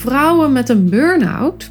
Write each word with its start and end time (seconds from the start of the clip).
Vrouwen 0.00 0.52
met 0.52 0.68
een 0.68 0.88
burn-out 0.88 1.70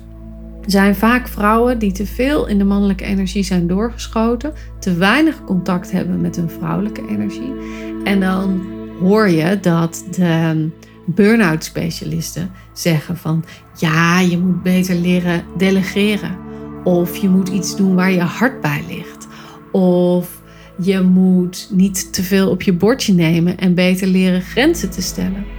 zijn 0.65 0.95
vaak 0.95 1.27
vrouwen 1.27 1.79
die 1.79 1.91
te 1.91 2.05
veel 2.05 2.47
in 2.47 2.57
de 2.57 2.63
mannelijke 2.63 3.03
energie 3.03 3.43
zijn 3.43 3.67
doorgeschoten, 3.67 4.53
te 4.79 4.93
weinig 4.93 5.43
contact 5.43 5.91
hebben 5.91 6.21
met 6.21 6.35
hun 6.35 6.49
vrouwelijke 6.49 7.07
energie. 7.07 7.53
En 8.03 8.19
dan 8.19 8.61
hoor 8.99 9.29
je 9.29 9.59
dat 9.59 10.05
de 10.11 10.69
burn-out 11.05 11.63
specialisten 11.63 12.51
zeggen 12.73 13.17
van 13.17 13.43
ja, 13.77 14.19
je 14.19 14.37
moet 14.37 14.63
beter 14.63 14.95
leren 14.95 15.43
delegeren. 15.57 16.37
Of 16.83 17.15
je 17.15 17.29
moet 17.29 17.49
iets 17.49 17.75
doen 17.75 17.95
waar 17.95 18.11
je 18.11 18.21
hart 18.21 18.61
bij 18.61 18.83
ligt. 18.87 19.27
Of 19.71 20.41
je 20.81 21.01
moet 21.01 21.69
niet 21.71 22.13
te 22.13 22.23
veel 22.23 22.49
op 22.49 22.61
je 22.61 22.73
bordje 22.73 23.13
nemen 23.13 23.57
en 23.57 23.73
beter 23.73 24.07
leren 24.07 24.41
grenzen 24.41 24.89
te 24.89 25.01
stellen. 25.01 25.58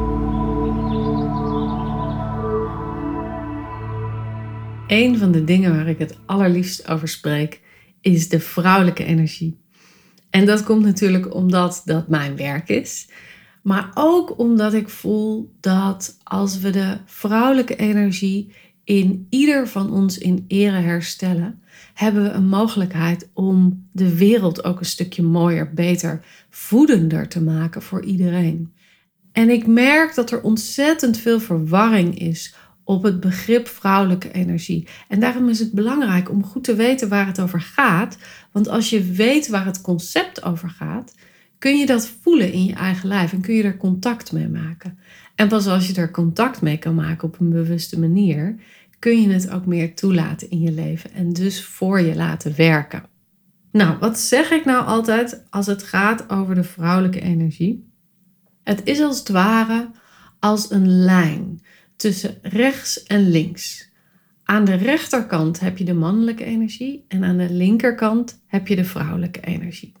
Een 4.91 5.17
van 5.17 5.31
de 5.31 5.43
dingen 5.43 5.75
waar 5.75 5.87
ik 5.87 5.99
het 5.99 6.17
allerliefst 6.25 6.87
over 6.87 7.07
spreek 7.07 7.61
is 8.01 8.29
de 8.29 8.39
vrouwelijke 8.39 9.03
energie. 9.03 9.59
En 10.29 10.45
dat 10.45 10.63
komt 10.63 10.83
natuurlijk 10.83 11.33
omdat 11.33 11.81
dat 11.85 12.07
mijn 12.07 12.35
werk 12.35 12.69
is. 12.69 13.09
Maar 13.63 13.91
ook 13.93 14.39
omdat 14.39 14.73
ik 14.73 14.89
voel 14.89 15.55
dat 15.59 16.17
als 16.23 16.59
we 16.59 16.69
de 16.69 16.97
vrouwelijke 17.05 17.75
energie 17.75 18.53
in 18.83 19.27
ieder 19.29 19.67
van 19.67 19.91
ons 19.91 20.17
in 20.17 20.45
ere 20.47 20.79
herstellen, 20.79 21.61
hebben 21.93 22.23
we 22.23 22.29
een 22.29 22.47
mogelijkheid 22.47 23.29
om 23.33 23.87
de 23.91 24.15
wereld 24.15 24.63
ook 24.63 24.79
een 24.79 24.85
stukje 24.85 25.23
mooier, 25.23 25.73
beter, 25.73 26.25
voedender 26.49 27.27
te 27.27 27.41
maken 27.41 27.81
voor 27.81 28.03
iedereen. 28.03 28.73
En 29.31 29.49
ik 29.49 29.67
merk 29.67 30.15
dat 30.15 30.31
er 30.31 30.41
ontzettend 30.41 31.17
veel 31.17 31.39
verwarring 31.39 32.19
is 32.19 32.55
op 32.83 33.03
het 33.03 33.19
begrip 33.19 33.67
vrouwelijke 33.67 34.31
energie. 34.31 34.87
En 35.07 35.19
daarom 35.19 35.49
is 35.49 35.59
het 35.59 35.71
belangrijk 35.71 36.29
om 36.29 36.43
goed 36.43 36.63
te 36.63 36.75
weten 36.75 37.09
waar 37.09 37.27
het 37.27 37.41
over 37.41 37.61
gaat. 37.61 38.17
Want 38.51 38.67
als 38.67 38.89
je 38.89 39.03
weet 39.03 39.47
waar 39.47 39.65
het 39.65 39.81
concept 39.81 40.43
over 40.43 40.69
gaat, 40.69 41.15
kun 41.57 41.77
je 41.77 41.85
dat 41.85 42.11
voelen 42.21 42.51
in 42.51 42.65
je 42.65 42.73
eigen 42.73 43.07
lijf 43.07 43.33
en 43.33 43.41
kun 43.41 43.53
je 43.53 43.63
er 43.63 43.77
contact 43.77 44.31
mee 44.31 44.47
maken. 44.47 44.99
En 45.35 45.47
pas 45.47 45.67
als 45.67 45.87
je 45.87 45.93
er 45.93 46.11
contact 46.11 46.61
mee 46.61 46.77
kan 46.77 46.95
maken 46.95 47.27
op 47.27 47.39
een 47.39 47.49
bewuste 47.49 47.99
manier, 47.99 48.55
kun 48.99 49.21
je 49.21 49.29
het 49.29 49.49
ook 49.49 49.65
meer 49.65 49.95
toelaten 49.95 50.49
in 50.49 50.61
je 50.61 50.71
leven 50.71 51.11
en 51.11 51.33
dus 51.33 51.65
voor 51.65 52.01
je 52.01 52.15
laten 52.15 52.53
werken. 52.55 53.03
Nou, 53.71 53.97
wat 53.99 54.19
zeg 54.19 54.51
ik 54.51 54.65
nou 54.65 54.85
altijd 54.85 55.43
als 55.49 55.67
het 55.67 55.83
gaat 55.83 56.29
over 56.29 56.55
de 56.55 56.63
vrouwelijke 56.63 57.21
energie? 57.21 57.89
Het 58.63 58.81
is 58.83 59.01
als 59.01 59.19
het 59.19 59.29
ware 59.29 59.89
als 60.39 60.71
een 60.71 60.87
lijn 60.87 61.61
tussen 62.01 62.37
rechts 62.41 63.03
en 63.03 63.29
links. 63.29 63.89
Aan 64.43 64.65
de 64.65 64.73
rechterkant 64.73 65.59
heb 65.59 65.77
je 65.77 65.83
de 65.83 65.93
mannelijke 65.93 66.43
energie 66.43 67.05
en 67.07 67.23
aan 67.23 67.37
de 67.37 67.49
linkerkant 67.53 68.41
heb 68.47 68.67
je 68.67 68.75
de 68.75 68.85
vrouwelijke 68.85 69.41
energie. 69.41 69.93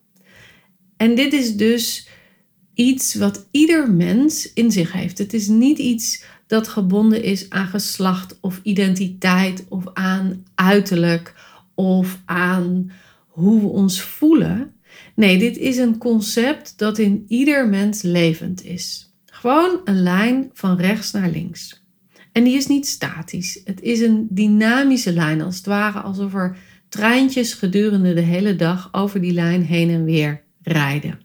En 0.97 1.15
dit 1.15 1.33
is 1.33 1.55
dus 1.55 2.07
iets 2.73 3.15
wat 3.15 3.47
ieder 3.51 3.91
mens 3.91 4.53
in 4.53 4.71
zich 4.71 4.91
heeft. 4.91 5.17
Het 5.17 5.33
is 5.33 5.47
niet 5.47 5.77
iets 5.77 6.23
dat 6.47 6.67
gebonden 6.67 7.23
is 7.23 7.49
aan 7.49 7.67
geslacht 7.67 8.37
of 8.41 8.59
identiteit 8.63 9.65
of 9.69 9.83
aan 9.93 10.45
uiterlijk 10.55 11.35
of 11.75 12.21
aan 12.25 12.91
hoe 13.27 13.61
we 13.61 13.67
ons 13.67 14.01
voelen. 14.01 14.73
Nee, 15.15 15.39
dit 15.39 15.57
is 15.57 15.77
een 15.77 15.97
concept 15.97 16.77
dat 16.77 16.97
in 16.97 17.25
ieder 17.27 17.67
mens 17.67 18.01
levend 18.01 18.63
is. 18.63 19.13
Gewoon 19.25 19.81
een 19.83 20.03
lijn 20.03 20.49
van 20.53 20.77
rechts 20.77 21.11
naar 21.11 21.29
links. 21.29 21.80
En 22.31 22.43
die 22.43 22.55
is 22.55 22.67
niet 22.67 22.87
statisch. 22.87 23.61
Het 23.63 23.81
is 23.81 23.99
een 23.99 24.27
dynamische 24.29 25.13
lijn, 25.13 25.41
als 25.41 25.57
het 25.57 25.65
ware 25.65 25.99
alsof 25.99 26.33
er 26.33 26.57
treintjes 26.89 27.53
gedurende 27.53 28.13
de 28.13 28.21
hele 28.21 28.55
dag 28.55 28.89
over 28.91 29.21
die 29.21 29.33
lijn 29.33 29.63
heen 29.63 29.89
en 29.89 30.03
weer 30.03 30.43
rijden. 30.61 31.19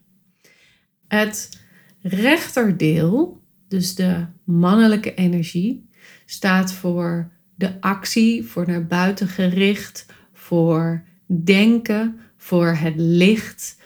Het 1.09 1.61
rechterdeel, 2.01 3.41
dus 3.69 3.95
de 3.95 4.27
mannelijke 4.45 5.15
energie, 5.15 5.89
staat 6.27 6.73
voor 6.73 7.31
de 7.55 7.81
actie, 7.81 8.45
voor 8.45 8.67
naar 8.67 8.87
buiten 8.87 9.29
gericht, 9.29 10.07
voor 10.33 11.05
denken, 11.27 12.21
voor 12.37 12.67
het 12.67 12.95
licht, 12.97 13.79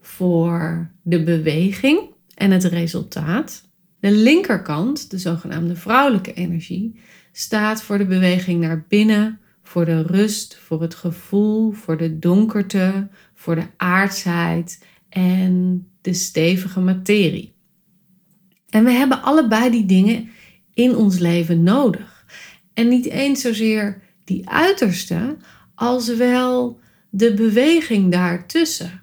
voor 0.00 0.90
de 1.02 1.22
beweging 1.22 2.00
en 2.34 2.50
het 2.50 2.64
resultaat. 2.64 3.65
De 4.06 4.12
linkerkant, 4.12 5.10
de 5.10 5.18
zogenaamde 5.18 5.76
vrouwelijke 5.76 6.32
energie, 6.32 7.00
staat 7.32 7.82
voor 7.82 7.98
de 7.98 8.06
beweging 8.06 8.60
naar 8.60 8.84
binnen, 8.88 9.40
voor 9.62 9.84
de 9.84 10.02
rust, 10.02 10.56
voor 10.56 10.82
het 10.82 10.94
gevoel, 10.94 11.72
voor 11.72 11.96
de 11.96 12.18
donkerte, 12.18 13.08
voor 13.34 13.54
de 13.54 13.66
aardsheid 13.76 14.84
en 15.08 15.86
de 16.00 16.12
stevige 16.12 16.80
materie. 16.80 17.54
En 18.68 18.84
we 18.84 18.90
hebben 18.90 19.22
allebei 19.22 19.70
die 19.70 19.86
dingen 19.86 20.28
in 20.74 20.96
ons 20.96 21.18
leven 21.18 21.62
nodig. 21.62 22.26
En 22.74 22.88
niet 22.88 23.06
eens 23.06 23.40
zozeer 23.40 24.02
die 24.24 24.48
uiterste, 24.48 25.36
als 25.74 26.16
wel 26.16 26.80
de 27.10 27.34
beweging 27.34 28.12
daartussen. 28.12 29.02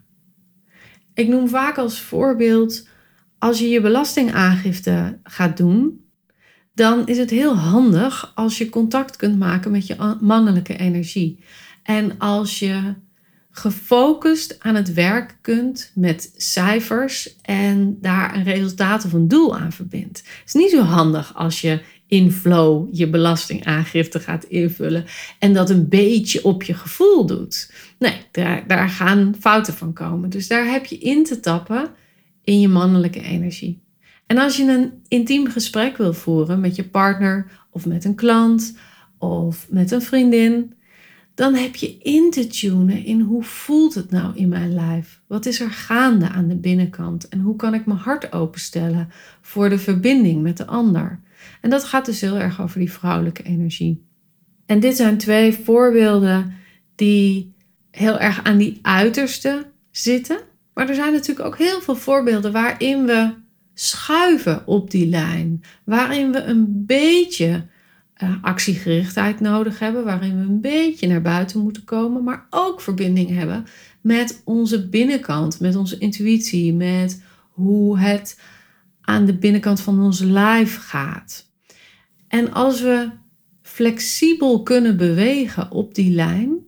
Ik 1.14 1.28
noem 1.28 1.50
vaak 1.50 1.78
als 1.78 2.00
voorbeeld 2.00 2.92
als 3.44 3.60
je 3.60 3.70
je 3.70 3.82
belastingaangifte 3.82 5.20
gaat 5.24 5.58
doen, 5.58 6.06
dan 6.74 7.08
is 7.08 7.18
het 7.18 7.30
heel 7.30 7.56
handig 7.56 8.32
als 8.36 8.58
je 8.58 8.70
contact 8.70 9.16
kunt 9.16 9.40
maken 9.40 9.72
met 9.72 9.88
je 9.88 10.18
mannelijke 10.22 10.78
energie. 10.78 11.44
En 11.84 12.18
als 12.18 12.60
je 12.60 12.94
gefocust 13.52 14.56
aan 14.60 14.76
het 14.76 14.94
werk 14.94 15.38
kunt 15.42 15.92
met 15.96 16.34
cijfers 16.38 17.36
en 17.42 17.98
daar 18.02 18.36
een 18.36 18.44
resultaat 18.44 19.06
of 19.06 19.14
een 19.14 19.28
doel 19.28 19.58
aan 19.58 19.72
verbindt. 19.72 20.18
Het 20.18 20.42
is 20.46 20.54
niet 20.54 20.72
zo 20.72 20.82
handig 20.82 21.36
als 21.36 21.62
je 21.62 21.82
in 22.08 22.32
flow 22.32 22.88
je 22.92 23.10
belastingaangifte 23.10 24.20
gaat 24.20 24.44
invullen 24.44 25.06
en 25.40 25.54
dat 25.54 25.70
een 25.70 25.90
beetje 25.90 26.44
op 26.44 26.64
je 26.64 26.74
gevoel 26.74 27.26
doet. 27.26 27.72
Nee, 28.00 28.18
daar, 28.32 28.68
daar 28.68 28.90
gaan 28.90 29.36
fouten 29.40 29.74
van 29.74 29.94
komen. 29.94 30.30
Dus 30.30 30.48
daar 30.48 30.66
heb 30.66 30.86
je 30.86 30.98
in 30.98 31.24
te 31.24 31.40
tappen 31.40 31.92
in 32.44 32.60
je 32.60 32.68
mannelijke 32.68 33.22
energie. 33.22 33.82
En 34.26 34.38
als 34.38 34.58
je 34.58 34.64
een 34.64 34.92
intiem 35.08 35.48
gesprek 35.48 35.98
wil 35.98 36.14
voeren 36.14 36.60
met 36.60 36.76
je 36.76 36.84
partner 36.84 37.52
of 37.70 37.86
met 37.86 38.06
een 38.06 38.16
klant 38.16 38.78
of 39.18 39.68
met 39.70 39.92
een 39.92 40.02
vriendin, 40.02 40.74
dan 41.36 41.54
heb 41.56 41.76
je 41.76 41.98
in 41.98 42.32
te 42.32 42.48
tunen 42.48 43.06
in 43.06 43.20
hoe 43.20 43.44
voelt 43.44 43.94
het 43.94 44.12
nou 44.12 44.36
in 44.36 44.50
mijn 44.50 44.74
lijf? 44.74 45.22
Wat 45.28 45.46
is 45.46 45.60
er 45.60 45.72
gaande 45.72 46.30
aan 46.30 46.48
de 46.48 46.56
binnenkant? 46.56 47.30
En 47.30 47.40
hoe 47.40 47.56
kan 47.56 47.74
ik 47.74 47.86
mijn 47.86 48.00
hart 48.00 48.34
openstellen 48.34 49.10
voor 49.42 49.70
de 49.70 49.80
verbinding 49.80 50.42
met 50.42 50.58
de 50.58 50.66
ander? 50.66 51.20
En 51.62 51.70
dat 51.70 51.84
gaat 51.84 52.06
dus 52.06 52.22
heel 52.22 52.38
erg 52.38 52.62
over 52.62 52.80
die 52.80 52.92
vrouwelijke 52.92 53.44
energie. 53.44 54.06
En 54.66 54.80
dit 54.80 54.96
zijn 54.96 55.18
twee 55.18 55.54
voorbeelden 55.54 56.54
die 56.96 57.54
heel 57.92 58.20
erg 58.20 58.44
aan 58.44 58.58
die 58.58 58.80
uiterste 58.82 59.66
zitten. 59.92 60.40
Maar 60.74 60.90
er 60.90 60.96
zijn 60.96 61.14
natuurlijk 61.14 61.48
ook 61.48 61.58
heel 61.58 61.82
veel 61.82 61.96
voorbeelden 61.96 62.52
waarin 62.52 63.06
we 63.06 63.34
schuiven 63.74 64.68
op 64.68 64.92
die 64.92 65.08
lijn. 65.08 65.64
Waarin 65.84 66.32
we 66.32 66.44
een 66.44 66.86
beetje 66.86 67.66
uh, 68.24 68.36
actiegerichtheid 68.42 69.40
nodig 69.40 69.80
hebben. 69.80 70.04
Waarin 70.04 70.38
we 70.38 70.44
een 70.44 70.62
beetje 70.62 71.08
naar 71.08 71.22
buiten 71.22 71.60
moeten 71.60 71.84
komen. 71.84 72.24
Maar 72.24 72.48
ook 72.50 72.82
verbinding 72.82 73.30
hebben 73.30 73.66
met 74.02 74.42
onze 74.46 74.90
binnenkant. 74.90 75.60
Met 75.60 75.76
onze 75.76 75.98
intuïtie. 75.98 76.74
Met 76.74 77.24
hoe 77.50 78.00
het 78.00 78.40
aan 79.02 79.26
de 79.26 79.38
binnenkant 79.38 79.82
van 79.82 80.02
ons 80.02 80.20
lijf 80.20 80.78
gaat. 80.78 81.52
En 82.28 82.54
als 82.54 82.82
we 82.82 83.10
flexibel 83.62 84.64
kunnen 84.64 84.98
bewegen 84.98 85.72
op 85.72 85.96
die 85.96 86.12
lijn, 86.12 86.63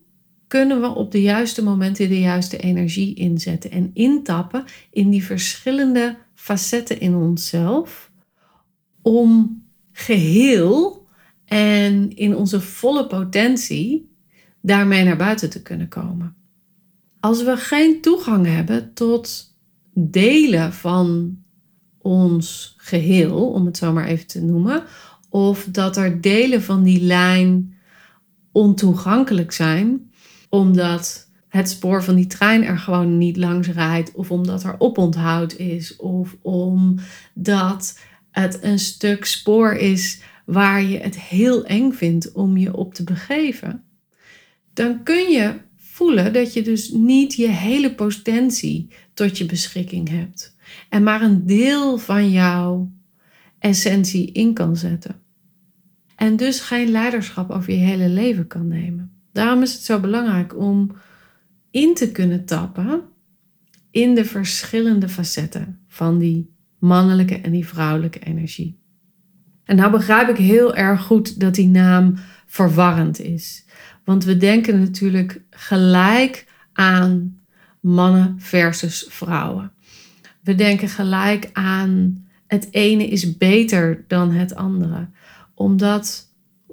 kunnen 0.55 0.81
we 0.81 0.87
op 0.87 1.11
de 1.11 1.21
juiste 1.21 1.63
momenten 1.63 2.09
de 2.09 2.19
juiste 2.19 2.57
energie 2.57 3.13
inzetten 3.13 3.71
en 3.71 3.91
intappen 3.93 4.63
in 4.91 5.09
die 5.09 5.25
verschillende 5.25 6.17
facetten 6.33 6.99
in 6.99 7.15
onszelf 7.15 8.11
om 9.01 9.61
geheel 9.91 11.07
en 11.45 12.15
in 12.15 12.35
onze 12.35 12.61
volle 12.61 13.07
potentie 13.07 14.11
daarmee 14.61 15.03
naar 15.03 15.17
buiten 15.17 15.49
te 15.49 15.61
kunnen 15.61 15.87
komen. 15.87 16.35
Als 17.19 17.43
we 17.43 17.57
geen 17.57 18.01
toegang 18.01 18.45
hebben 18.45 18.93
tot 18.93 19.55
delen 19.93 20.73
van 20.73 21.37
ons 21.97 22.75
geheel, 22.77 23.51
om 23.51 23.65
het 23.65 23.77
zo 23.77 23.93
maar 23.93 24.07
even 24.07 24.27
te 24.27 24.41
noemen, 24.41 24.83
of 25.29 25.67
dat 25.71 25.97
er 25.97 26.21
delen 26.21 26.61
van 26.61 26.83
die 26.83 27.01
lijn 27.01 27.77
ontoegankelijk 28.51 29.51
zijn, 29.51 30.04
omdat 30.55 31.29
het 31.47 31.69
spoor 31.69 32.03
van 32.03 32.15
die 32.15 32.27
trein 32.27 32.63
er 32.63 32.77
gewoon 32.77 33.17
niet 33.17 33.37
langs 33.37 33.67
rijdt, 33.67 34.11
of 34.11 34.31
omdat 34.31 34.63
er 34.63 34.75
oponthoud 34.77 35.53
is, 35.53 35.95
of 35.95 36.35
omdat 36.41 37.99
het 38.31 38.63
een 38.63 38.79
stuk 38.79 39.25
spoor 39.25 39.73
is 39.73 40.21
waar 40.45 40.83
je 40.83 40.97
het 40.97 41.19
heel 41.19 41.65
eng 41.65 41.91
vindt 41.91 42.31
om 42.31 42.57
je 42.57 42.75
op 42.75 42.93
te 42.93 43.03
begeven, 43.03 43.83
dan 44.73 45.03
kun 45.03 45.31
je 45.31 45.53
voelen 45.77 46.33
dat 46.33 46.53
je 46.53 46.61
dus 46.61 46.89
niet 46.89 47.33
je 47.33 47.47
hele 47.47 47.95
potentie 47.95 48.87
tot 49.13 49.37
je 49.37 49.45
beschikking 49.45 50.09
hebt 50.09 50.55
en 50.89 51.03
maar 51.03 51.21
een 51.21 51.45
deel 51.45 51.97
van 51.97 52.31
jouw 52.31 52.91
essentie 53.59 54.31
in 54.31 54.53
kan 54.53 54.77
zetten. 54.77 55.15
En 56.15 56.35
dus 56.35 56.59
geen 56.59 56.89
leiderschap 56.89 57.49
over 57.49 57.73
je 57.73 57.79
hele 57.79 58.09
leven 58.09 58.47
kan 58.47 58.67
nemen. 58.67 59.14
Daarom 59.35 59.61
is 59.61 59.73
het 59.73 59.81
zo 59.81 59.99
belangrijk 59.99 60.57
om 60.57 60.91
in 61.71 61.93
te 61.93 62.11
kunnen 62.11 62.45
tappen 62.45 63.01
in 63.91 64.15
de 64.15 64.25
verschillende 64.25 65.09
facetten 65.09 65.79
van 65.87 66.17
die 66.17 66.53
mannelijke 66.79 67.41
en 67.41 67.51
die 67.51 67.67
vrouwelijke 67.67 68.19
energie. 68.19 68.79
En 69.63 69.75
nou 69.75 69.91
begrijp 69.91 70.29
ik 70.29 70.37
heel 70.37 70.75
erg 70.75 71.01
goed 71.01 71.39
dat 71.39 71.55
die 71.55 71.67
naam 71.67 72.13
verwarrend 72.45 73.19
is. 73.19 73.65
Want 74.03 74.23
we 74.23 74.37
denken 74.37 74.79
natuurlijk 74.79 75.41
gelijk 75.49 76.47
aan 76.73 77.39
mannen 77.79 78.35
versus 78.37 79.05
vrouwen. 79.09 79.71
We 80.43 80.55
denken 80.55 80.89
gelijk 80.89 81.49
aan 81.53 82.25
het 82.47 82.67
ene 82.71 83.07
is 83.07 83.37
beter 83.37 84.03
dan 84.07 84.31
het 84.31 84.55
andere. 84.55 85.09
Omdat 85.53 86.24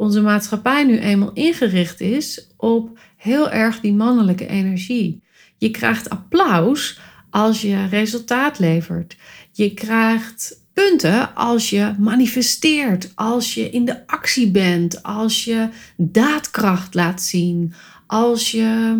onze 0.02 0.20
maatschappij 0.20 0.84
nu 0.84 0.98
eenmaal 0.98 1.32
ingericht 1.32 2.00
is 2.00 2.46
op 2.56 2.98
heel 3.16 3.50
erg 3.50 3.80
die 3.80 3.92
mannelijke 3.92 4.46
energie. 4.46 5.22
Je 5.56 5.70
krijgt 5.70 6.10
applaus 6.10 7.00
als 7.30 7.60
je 7.60 7.86
resultaat 7.86 8.58
levert. 8.58 9.16
Je 9.52 9.74
krijgt 9.74 10.60
punten 10.72 11.34
als 11.34 11.70
je 11.70 11.94
manifesteert, 11.98 13.12
als 13.14 13.54
je 13.54 13.70
in 13.70 13.84
de 13.84 14.06
actie 14.06 14.50
bent, 14.50 15.02
als 15.02 15.44
je 15.44 15.68
daadkracht 15.96 16.94
laat 16.94 17.22
zien, 17.22 17.74
als 18.06 18.50
je 18.50 18.96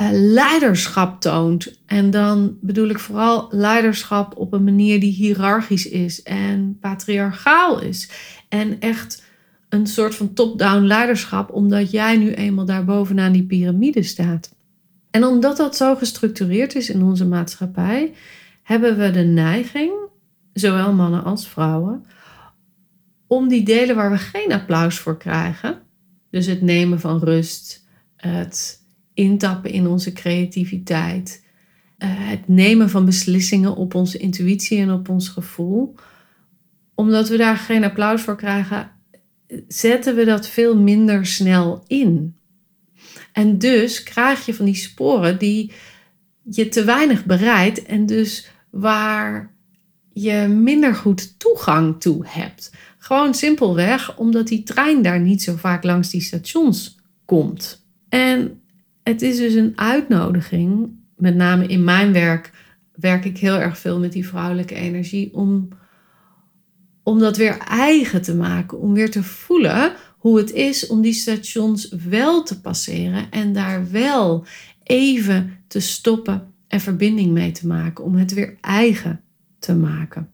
uh, 0.00 0.08
leiderschap 0.10 1.20
toont. 1.20 1.78
En 1.86 2.10
dan 2.10 2.56
bedoel 2.60 2.88
ik 2.88 2.98
vooral 2.98 3.48
leiderschap 3.50 4.36
op 4.36 4.52
een 4.52 4.64
manier 4.64 5.00
die 5.00 5.12
hiërarchisch 5.12 5.88
is 5.88 6.22
en 6.22 6.78
patriarchaal 6.80 7.80
is. 7.80 8.10
En 8.48 8.80
echt 8.80 9.30
een 9.72 9.86
soort 9.86 10.14
van 10.14 10.32
top-down 10.32 10.84
leiderschap, 10.84 11.50
omdat 11.50 11.90
jij 11.90 12.16
nu 12.16 12.32
eenmaal 12.32 12.64
daar 12.64 12.84
bovenaan 12.84 13.32
die 13.32 13.42
piramide 13.42 14.02
staat. 14.02 14.54
En 15.10 15.24
omdat 15.24 15.56
dat 15.56 15.76
zo 15.76 15.94
gestructureerd 15.94 16.74
is 16.74 16.90
in 16.90 17.02
onze 17.02 17.26
maatschappij, 17.26 18.12
hebben 18.62 18.98
we 18.98 19.10
de 19.10 19.22
neiging, 19.22 19.92
zowel 20.52 20.92
mannen 20.92 21.24
als 21.24 21.48
vrouwen, 21.48 22.04
om 23.26 23.48
die 23.48 23.62
delen 23.62 23.96
waar 23.96 24.10
we 24.10 24.18
geen 24.18 24.52
applaus 24.52 24.98
voor 24.98 25.16
krijgen, 25.16 25.78
dus 26.30 26.46
het 26.46 26.62
nemen 26.62 27.00
van 27.00 27.18
rust, 27.18 27.86
het 28.16 28.82
intappen 29.14 29.70
in 29.70 29.86
onze 29.86 30.12
creativiteit, 30.12 31.44
eh, 31.98 32.08
het 32.12 32.48
nemen 32.48 32.90
van 32.90 33.04
beslissingen 33.04 33.76
op 33.76 33.94
onze 33.94 34.18
intuïtie 34.18 34.78
en 34.78 34.90
op 34.90 35.08
ons 35.08 35.28
gevoel, 35.28 35.94
omdat 36.94 37.28
we 37.28 37.36
daar 37.36 37.56
geen 37.56 37.84
applaus 37.84 38.22
voor 38.22 38.36
krijgen, 38.36 39.00
zetten 39.68 40.14
we 40.14 40.24
dat 40.24 40.48
veel 40.48 40.76
minder 40.76 41.26
snel 41.26 41.84
in. 41.86 42.36
En 43.32 43.58
dus 43.58 44.02
krijg 44.02 44.46
je 44.46 44.54
van 44.54 44.64
die 44.64 44.74
sporen 44.74 45.38
die 45.38 45.72
je 46.42 46.68
te 46.68 46.84
weinig 46.84 47.24
bereidt 47.24 47.82
en 47.82 48.06
dus 48.06 48.50
waar 48.70 49.54
je 50.12 50.46
minder 50.48 50.94
goed 50.94 51.38
toegang 51.38 52.00
toe 52.00 52.26
hebt. 52.26 52.72
Gewoon 52.98 53.34
simpelweg 53.34 54.16
omdat 54.16 54.46
die 54.46 54.62
trein 54.62 55.02
daar 55.02 55.20
niet 55.20 55.42
zo 55.42 55.56
vaak 55.56 55.84
langs 55.84 56.10
die 56.10 56.20
stations 56.20 56.98
komt. 57.24 57.86
En 58.08 58.60
het 59.02 59.22
is 59.22 59.36
dus 59.36 59.54
een 59.54 59.72
uitnodiging, 59.78 60.90
met 61.16 61.34
name 61.34 61.66
in 61.66 61.84
mijn 61.84 62.12
werk 62.12 62.50
werk 62.94 63.24
ik 63.24 63.38
heel 63.38 63.58
erg 63.58 63.78
veel 63.78 63.98
met 63.98 64.12
die 64.12 64.26
vrouwelijke 64.26 64.74
energie, 64.74 65.34
om, 65.34 65.68
om 67.02 67.18
dat 67.18 67.36
weer 67.36 67.58
eigen 67.58 68.22
te 68.22 68.34
maken, 68.34 68.78
om 68.78 68.92
weer 68.94 69.10
te 69.10 69.22
voelen 69.22 69.92
hoe 70.18 70.38
het 70.38 70.52
is 70.52 70.86
om 70.86 71.00
die 71.00 71.12
stations 71.12 71.94
wel 72.08 72.42
te 72.42 72.60
passeren 72.60 73.30
en 73.30 73.52
daar 73.52 73.90
wel 73.90 74.44
even 74.82 75.58
te 75.68 75.80
stoppen 75.80 76.52
en 76.68 76.80
verbinding 76.80 77.30
mee 77.30 77.52
te 77.52 77.66
maken, 77.66 78.04
om 78.04 78.14
het 78.14 78.32
weer 78.32 78.56
eigen 78.60 79.20
te 79.58 79.74
maken. 79.74 80.30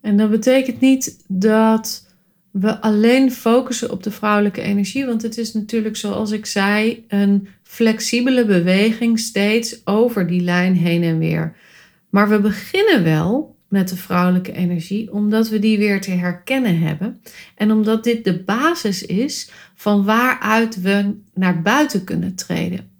En 0.00 0.16
dat 0.16 0.30
betekent 0.30 0.80
niet 0.80 1.24
dat 1.28 2.08
we 2.50 2.80
alleen 2.80 3.32
focussen 3.32 3.90
op 3.90 4.02
de 4.02 4.10
vrouwelijke 4.10 4.60
energie, 4.60 5.06
want 5.06 5.22
het 5.22 5.38
is 5.38 5.52
natuurlijk, 5.52 5.96
zoals 5.96 6.30
ik 6.30 6.46
zei, 6.46 7.04
een 7.08 7.48
flexibele 7.62 8.44
beweging 8.44 9.18
steeds 9.18 9.86
over 9.86 10.26
die 10.26 10.40
lijn 10.40 10.74
heen 10.74 11.02
en 11.02 11.18
weer. 11.18 11.56
Maar 12.10 12.28
we 12.28 12.40
beginnen 12.40 13.04
wel 13.04 13.56
met 13.70 13.88
de 13.88 13.96
vrouwelijke 13.96 14.52
energie, 14.52 15.12
omdat 15.12 15.48
we 15.48 15.58
die 15.58 15.78
weer 15.78 16.00
te 16.00 16.10
herkennen 16.10 16.78
hebben. 16.78 17.20
En 17.54 17.70
omdat 17.70 18.04
dit 18.04 18.24
de 18.24 18.42
basis 18.42 19.02
is 19.02 19.50
van 19.74 20.04
waaruit 20.04 20.80
we 20.80 21.14
naar 21.34 21.62
buiten 21.62 22.04
kunnen 22.04 22.34
treden. 22.34 22.90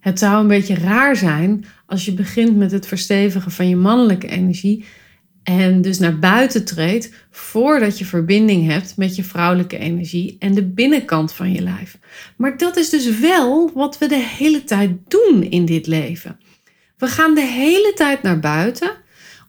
Het 0.00 0.18
zou 0.18 0.40
een 0.40 0.48
beetje 0.48 0.74
raar 0.74 1.16
zijn 1.16 1.64
als 1.86 2.04
je 2.04 2.12
begint 2.12 2.56
met 2.56 2.70
het 2.70 2.86
verstevigen 2.86 3.50
van 3.50 3.68
je 3.68 3.76
mannelijke 3.76 4.28
energie 4.28 4.84
en 5.42 5.82
dus 5.82 5.98
naar 5.98 6.18
buiten 6.18 6.64
treedt 6.64 7.12
voordat 7.30 7.98
je 7.98 8.04
verbinding 8.04 8.66
hebt 8.70 8.96
met 8.96 9.16
je 9.16 9.24
vrouwelijke 9.24 9.78
energie 9.78 10.36
en 10.38 10.54
de 10.54 10.64
binnenkant 10.64 11.32
van 11.32 11.52
je 11.52 11.62
lijf. 11.62 11.98
Maar 12.36 12.56
dat 12.56 12.76
is 12.76 12.90
dus 12.90 13.18
wel 13.18 13.70
wat 13.74 13.98
we 13.98 14.08
de 14.08 14.24
hele 14.38 14.64
tijd 14.64 14.90
doen 15.08 15.42
in 15.42 15.64
dit 15.64 15.86
leven. 15.86 16.38
We 16.98 17.06
gaan 17.06 17.34
de 17.34 17.46
hele 17.46 17.92
tijd 17.94 18.22
naar 18.22 18.40
buiten, 18.40 18.90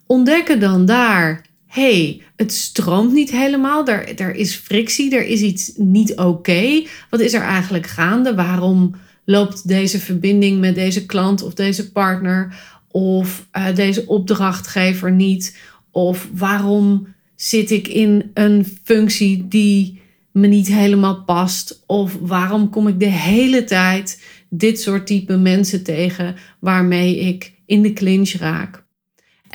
ontdekken 0.08 0.60
dan 0.60 0.86
daar, 0.86 1.46
hey, 1.66 2.22
het 2.36 2.54
stroomt 2.54 3.14
niet 3.14 3.32
helemaal, 3.32 3.88
er, 3.88 4.20
er 4.20 4.36
is 4.36 4.56
frictie, 4.56 5.16
er 5.16 5.26
is 5.26 5.42
iets 5.42 5.72
niet 5.76 6.16
oké. 6.16 6.84
Wat 7.10 7.20
is 7.20 7.34
er 7.34 7.42
eigenlijk 7.42 7.88
gaande? 7.88 8.36
Waarom 8.36 8.96
loopt 9.26 9.68
deze 9.68 10.00
verbinding 10.00 10.60
met 10.60 10.76
deze 10.76 11.06
klant 11.06 11.44
of 11.44 11.54
deze 11.54 11.92
partner 11.92 12.56
of 12.88 13.48
uh, 13.58 13.76
deze 13.76 14.08
opdrachtgever 14.08 15.12
niet? 15.12 15.58
Of 15.92 16.30
waarom 16.34 17.08
zit 17.36 17.72
ik 17.72 17.88
in 17.88 18.32
een 18.34 18.78
functie 18.84 19.48
die 19.48 20.02
me 20.32 20.48
niet 20.48 20.68
helemaal 20.68 21.24
past? 21.24 21.84
Of 21.86 22.18
waarom 22.22 22.70
kom 22.70 22.88
ik 22.88 23.00
de 23.00 23.06
hele 23.06 23.64
tijd 23.64 24.24
dit 24.50 24.82
soort 24.82 25.08
type 25.08 25.38
mensen 25.38 25.84
tegen 25.84 26.36
waarmee 26.60 27.20
ik 27.20 27.54
in 27.66 27.82
de 27.82 27.94
clinch 27.94 28.32
raak? 28.32 28.86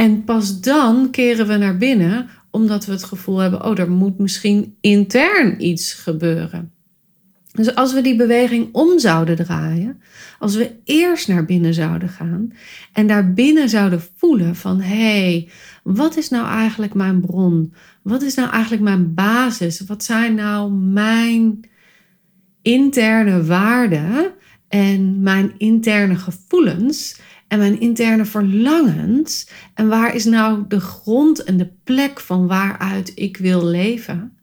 En 0.03 0.25
pas 0.25 0.61
dan 0.61 1.11
keren 1.11 1.47
we 1.47 1.57
naar 1.57 1.77
binnen 1.77 2.29
omdat 2.51 2.87
we 2.87 2.93
het 2.93 3.05
gevoel 3.05 3.39
hebben, 3.39 3.65
oh, 3.65 3.79
er 3.79 3.91
moet 3.91 4.19
misschien 4.19 4.77
intern 4.81 5.67
iets 5.67 5.93
gebeuren. 5.93 6.73
Dus 7.53 7.75
als 7.75 7.93
we 7.93 8.01
die 8.01 8.17
beweging 8.17 8.69
om 8.73 8.99
zouden 8.99 9.37
draaien, 9.37 10.03
als 10.39 10.55
we 10.57 10.77
eerst 10.85 11.29
naar 11.29 11.45
binnen 11.45 11.75
zouden 11.75 12.09
gaan 12.09 12.53
en 12.93 13.07
daar 13.07 13.33
binnen 13.33 13.69
zouden 13.69 14.03
voelen 14.17 14.57
van 14.57 14.81
hé, 14.81 15.21
hey, 15.21 15.49
wat 15.83 16.17
is 16.17 16.29
nou 16.29 16.47
eigenlijk 16.47 16.95
mijn 16.95 17.21
bron? 17.21 17.73
Wat 18.03 18.23
is 18.23 18.35
nou 18.35 18.51
eigenlijk 18.51 18.83
mijn 18.83 19.15
basis? 19.15 19.81
Wat 19.81 20.05
zijn 20.05 20.35
nou 20.35 20.73
mijn 20.73 21.61
interne 22.63 23.45
waarden 23.45 24.33
en 24.69 25.23
mijn 25.23 25.53
interne 25.59 26.17
gevoelens 26.17 27.21
en 27.53 27.59
mijn 27.59 27.81
interne 27.81 28.25
verlangens? 28.25 29.49
En 29.75 29.89
waar 29.89 30.15
is 30.15 30.25
nou 30.25 30.65
de 30.69 30.81
grond 30.81 31.45
en 31.45 31.57
de 31.57 31.71
plek 31.85 32.21
van 32.21 32.47
waaruit 32.47 33.13
ik 33.15 33.37
wil 33.37 33.65
leven? 33.65 34.37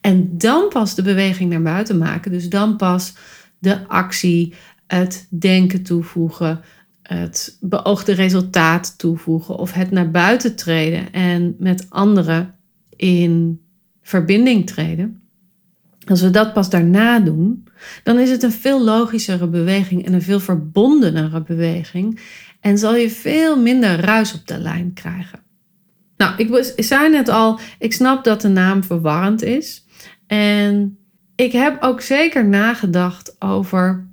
En 0.00 0.38
dan 0.38 0.68
pas 0.68 0.94
de 0.94 1.02
beweging 1.02 1.50
naar 1.50 1.62
buiten 1.62 1.98
maken. 1.98 2.30
Dus 2.30 2.48
dan 2.48 2.76
pas 2.76 3.14
de 3.58 3.88
actie, 3.88 4.54
het 4.86 5.26
denken 5.30 5.82
toevoegen, 5.82 6.60
het 7.02 7.56
beoogde 7.60 8.12
resultaat 8.12 8.98
toevoegen 8.98 9.56
of 9.56 9.72
het 9.72 9.90
naar 9.90 10.10
buiten 10.10 10.56
treden 10.56 11.12
en 11.12 11.56
met 11.58 11.86
anderen 11.88 12.54
in 12.96 13.60
verbinding 14.02 14.66
treden. 14.66 15.20
Als 16.08 16.22
we 16.22 16.30
dat 16.30 16.52
pas 16.52 16.70
daarna 16.70 17.20
doen, 17.20 17.64
dan 18.02 18.18
is 18.18 18.30
het 18.30 18.42
een 18.42 18.52
veel 18.52 18.84
logischere 18.84 19.46
beweging 19.46 20.06
en 20.06 20.12
een 20.12 20.22
veel 20.22 20.40
verbondenere 20.40 21.42
beweging. 21.42 22.20
En 22.60 22.78
zal 22.78 22.94
je 22.94 23.10
veel 23.10 23.62
minder 23.62 24.00
ruis 24.00 24.34
op 24.34 24.46
de 24.46 24.58
lijn 24.58 24.92
krijgen. 24.94 25.40
Nou, 26.16 26.34
ik 26.36 26.72
zei 26.76 27.10
net 27.10 27.28
al, 27.28 27.60
ik 27.78 27.92
snap 27.92 28.24
dat 28.24 28.40
de 28.40 28.48
naam 28.48 28.84
verwarrend 28.84 29.42
is. 29.42 29.84
En 30.26 30.98
ik 31.36 31.52
heb 31.52 31.82
ook 31.82 32.00
zeker 32.00 32.46
nagedacht 32.46 33.36
over, 33.38 34.08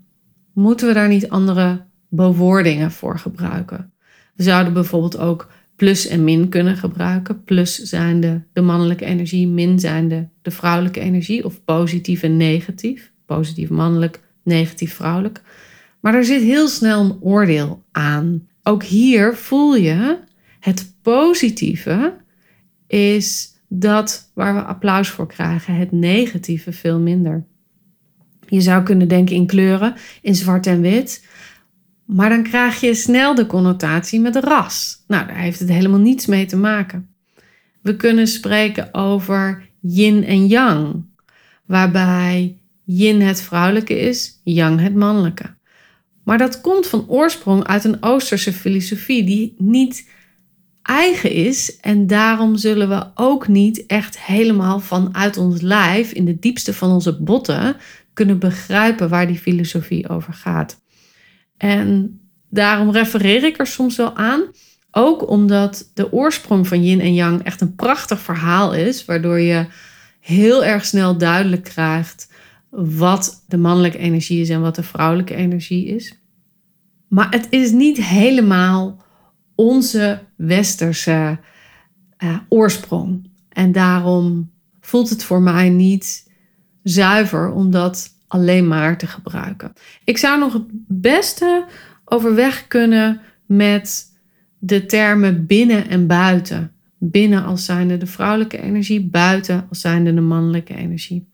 moeten 0.54 0.88
we 0.88 0.94
daar 0.94 1.08
niet 1.08 1.30
andere 1.30 1.86
bewoordingen 2.10 2.92
voor 2.92 3.20
gebruiken? 3.20 3.94
We 4.36 4.44
zouden 4.44 4.74
bijvoorbeeld 4.74 5.18
ook 5.18 5.50
plus 5.76 6.08
en 6.08 6.24
min 6.24 6.50
kunnen 6.50 6.78
gebruiken. 6.78 7.44
Plus 7.44 7.76
zijnde 7.76 8.44
de 8.54 8.62
mannelijke 8.62 9.06
energie, 9.06 9.48
min 9.48 9.80
zijnde 9.80 10.30
de 10.42 10.52
vrouwelijke 10.52 11.00
energie, 11.00 11.46
of 11.46 11.64
positief 11.64 12.24
en 12.24 12.38
negatief. 12.38 13.12
Positief 13.26 13.70
mannelijk, 13.70 14.20
negatief 14.44 14.94
vrouwelijk. 14.94 15.42
Maar 16.06 16.14
er 16.14 16.26
zit 16.26 16.42
heel 16.42 16.68
snel 16.68 17.04
een 17.04 17.18
oordeel 17.22 17.84
aan. 17.92 18.48
Ook 18.64 18.84
hier 18.84 19.36
voel 19.36 19.76
je 19.76 20.20
het 20.60 20.94
positieve 21.02 22.18
is 22.88 23.54
dat 23.68 24.32
waar 24.34 24.54
we 24.54 24.62
applaus 24.62 25.10
voor 25.10 25.28
krijgen, 25.28 25.76
het 25.76 25.92
negatieve 25.92 26.72
veel 26.72 27.00
minder. 27.00 27.46
Je 28.48 28.62
zou 28.62 28.84
kunnen 28.84 29.08
denken 29.08 29.36
in 29.36 29.46
kleuren, 29.46 29.96
in 30.22 30.36
zwart 30.36 30.68
en 30.68 30.82
wit. 30.82 31.28
Maar 32.06 32.30
dan 32.30 32.44
krijg 32.44 32.80
je 32.80 32.94
snel 32.94 33.36
de 33.36 33.46
connotatie 33.46 34.20
met 34.20 34.36
ras. 34.36 35.04
Nou, 35.08 35.28
daar 35.28 35.40
heeft 35.40 35.60
het 35.60 35.70
helemaal 35.70 36.00
niets 36.00 36.26
mee 36.26 36.46
te 36.46 36.58
maken. 36.58 37.10
We 37.82 37.96
kunnen 37.96 38.28
spreken 38.28 38.94
over 38.94 39.70
yin 39.80 40.24
en 40.24 40.48
yang, 40.48 41.06
waarbij 41.66 42.58
yin 42.84 43.22
het 43.22 43.42
vrouwelijke 43.42 44.00
is, 44.00 44.42
yang 44.44 44.80
het 44.80 44.96
mannelijke. 44.96 45.55
Maar 46.26 46.38
dat 46.38 46.62
komt 46.62 46.88
van 46.88 47.06
oorsprong 47.08 47.64
uit 47.64 47.84
een 47.84 48.04
Oosterse 48.04 48.54
filosofie 48.54 49.24
die 49.24 49.56
niet 49.58 50.10
eigen 50.82 51.32
is 51.32 51.80
en 51.80 52.08
daarom 52.08 52.58
zullen 52.58 52.90
we 52.90 53.06
ook 53.16 53.48
niet 53.48 53.86
echt 53.86 54.20
helemaal 54.20 54.80
vanuit 54.80 55.38
ons 55.38 55.62
lijf, 55.62 56.12
in 56.12 56.26
de 56.26 56.40
diepste 56.40 56.74
van 56.74 56.92
onze 56.92 57.22
botten, 57.22 57.76
kunnen 58.14 58.40
begrijpen 58.40 59.10
waar 59.10 59.28
die 59.28 59.40
filosofie 59.40 60.10
over 60.10 60.34
gaat. 60.34 60.82
En 61.58 62.20
daarom 62.50 62.92
refereer 62.92 63.44
ik 63.44 63.60
er 63.60 63.68
soms 63.68 63.96
wel 63.96 64.16
aan. 64.16 64.42
Ook 64.92 65.30
omdat 65.30 65.92
de 65.94 66.12
oorsprong 66.12 66.68
van 66.68 66.84
yin 66.84 67.02
en 67.02 67.14
yang 67.14 67.44
echt 67.44 67.62
een 67.62 67.76
prachtig 67.76 68.20
verhaal 68.20 68.74
is, 68.74 69.06
waardoor 69.06 69.40
je 69.40 69.66
heel 70.20 70.66
erg 70.66 70.86
snel 70.86 71.18
duidelijk 71.18 71.64
krijgt 71.64 72.28
wat 72.70 73.44
de 73.48 73.58
mannelijke 73.58 73.98
energie 73.98 74.42
is 74.42 74.50
en 74.50 74.62
wat 74.62 74.76
de 74.76 74.84
vrouwelijke 74.84 75.36
energie 75.36 75.86
is. 75.86 76.20
Maar 77.08 77.28
het 77.30 77.48
is 77.50 77.72
niet 77.72 77.98
helemaal 77.98 79.04
onze 79.56 80.20
westerse 80.36 81.40
uh, 82.24 82.38
oorsprong. 82.50 83.30
En 83.50 83.72
daarom 83.72 84.52
voelt 84.82 85.10
het 85.10 85.24
voor 85.24 85.42
mij 85.42 85.70
niet 85.70 86.32
zuiver 86.84 87.52
om 87.52 87.72
dat 87.72 88.10
alleen 88.28 88.68
maar 88.68 88.98
te 88.98 89.08
gebruiken. 89.08 89.74
Ik 90.04 90.18
zou 90.18 90.40
nog 90.40 90.54
het 90.54 90.66
beste 90.88 91.66
overweg 92.06 92.68
kunnen 92.68 93.22
met 93.46 94.14
de 94.60 94.86
termen 94.86 95.46
binnen 95.46 95.88
en 95.88 96.08
buiten. 96.08 96.72
Binnen 96.98 97.46
als 97.46 97.66
zijnde 97.66 97.98
de 97.98 98.06
vrouwelijke 98.06 98.62
energie, 98.62 99.10
buiten 99.10 99.66
als 99.70 99.82
zijnde 99.82 100.14
de 100.14 100.22
mannelijke 100.22 100.76
energie. 100.76 101.28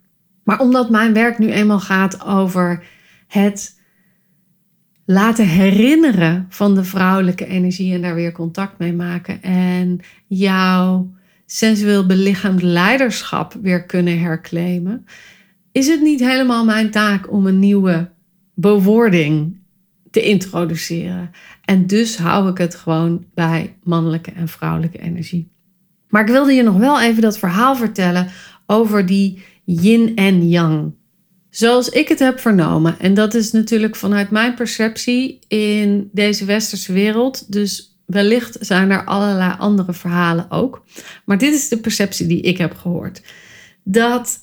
Maar 0.44 0.60
omdat 0.60 0.90
mijn 0.90 1.14
werk 1.14 1.40
nu 1.40 1.52
eenmaal 1.52 1.80
gaat 1.80 2.26
over 2.26 2.84
het 3.28 3.80
laten 5.06 5.48
herinneren 5.48 6.46
van 6.50 6.76
de 6.76 6.84
vrouwelijke 6.84 7.46
energie 7.46 7.94
en 7.94 8.02
daar 8.02 8.16
weer 8.16 8.32
contact 8.32 8.78
mee 8.78 8.94
maken 8.94 9.42
en 9.42 10.00
jouw 10.28 11.12
sensueel 11.46 12.06
belichaamd 12.06 12.62
leiderschap 12.62 13.54
weer 13.62 13.84
kunnen 13.84 14.20
herclaimen, 14.20 15.06
is 15.72 15.88
het 15.88 16.02
niet 16.02 16.20
helemaal 16.20 16.66
mijn 16.66 16.92
taak 16.92 17.32
om 17.32 17.48
een 17.48 17.60
nieuwe 17.60 18.10
bewoording 18.54 19.60
te 20.12 20.22
introduceren. 20.22 21.32
En 21.66 21.88
dus 21.88 22.18
hou 22.18 22.50
ik 22.50 22.58
het 22.58 22.76
gewoon 22.76 23.26
bij 23.34 23.76
mannelijke 23.84 24.32
en 24.32 24.48
vrouwelijke 24.48 25.00
energie. 25.00 25.52
Maar 26.10 26.22
ik 26.22 26.28
wilde 26.28 26.54
je 26.54 26.64
nog 26.64 26.78
wel 26.78 27.02
even 27.02 27.22
dat 27.22 27.38
verhaal 27.38 27.76
vertellen 27.76 28.28
over 28.66 29.06
die 29.06 29.44
yin 29.80 30.16
en 30.16 30.50
yang. 30.50 30.94
Zoals 31.50 31.90
ik 31.90 32.08
het 32.08 32.20
heb 32.20 32.40
vernomen, 32.40 33.00
en 33.00 33.13
dat 33.13 33.34
is 33.34 33.51
natuurlijk 33.51 33.96
vanuit 33.96 34.30
mijn 34.30 34.54
perceptie 34.54 35.40
in 35.48 36.10
deze 36.12 36.46
westerse 36.46 36.94
wereld, 36.94 37.51
dus 37.51 38.00
wellicht 38.06 38.58
zijn 38.60 38.92
er 38.92 39.06
allerlei 39.06 39.56
andere 39.58 39.94
verhalen 39.94 40.51
ook. 40.51 40.84
Maar 41.25 41.38
dit 41.38 41.54
is 41.54 41.68
de 41.68 41.78
perceptie 41.78 42.28
die 42.28 42.42
ik 42.42 42.58
heb 42.58 42.75
gehoord. 42.75 43.22
Dat 43.84 44.42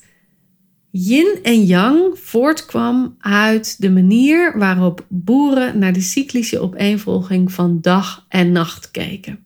yin 0.91 1.39
en 1.43 1.65
yang 1.65 2.19
voortkwam 2.19 3.15
uit 3.19 3.81
de 3.81 3.89
manier 3.89 4.57
waarop 4.57 5.05
boeren 5.07 5.79
naar 5.79 5.93
de 5.93 6.01
cyclische 6.01 6.59
opeenvolging 6.59 7.51
van 7.51 7.81
dag 7.81 8.25
en 8.29 8.51
nacht 8.51 8.91
keken. 8.91 9.45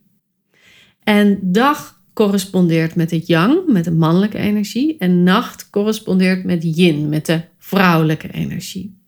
En 1.02 1.38
dag 1.42 2.02
correspondeert 2.14 2.94
met 2.94 3.10
het 3.10 3.26
yang, 3.26 3.66
met 3.66 3.84
de 3.84 3.92
mannelijke 3.92 4.38
energie, 4.38 4.98
en 4.98 5.22
nacht 5.22 5.70
correspondeert 5.70 6.44
met 6.44 6.76
yin, 6.76 7.08
met 7.08 7.26
de 7.26 7.40
vrouwelijke 7.58 8.32
energie. 8.32 8.98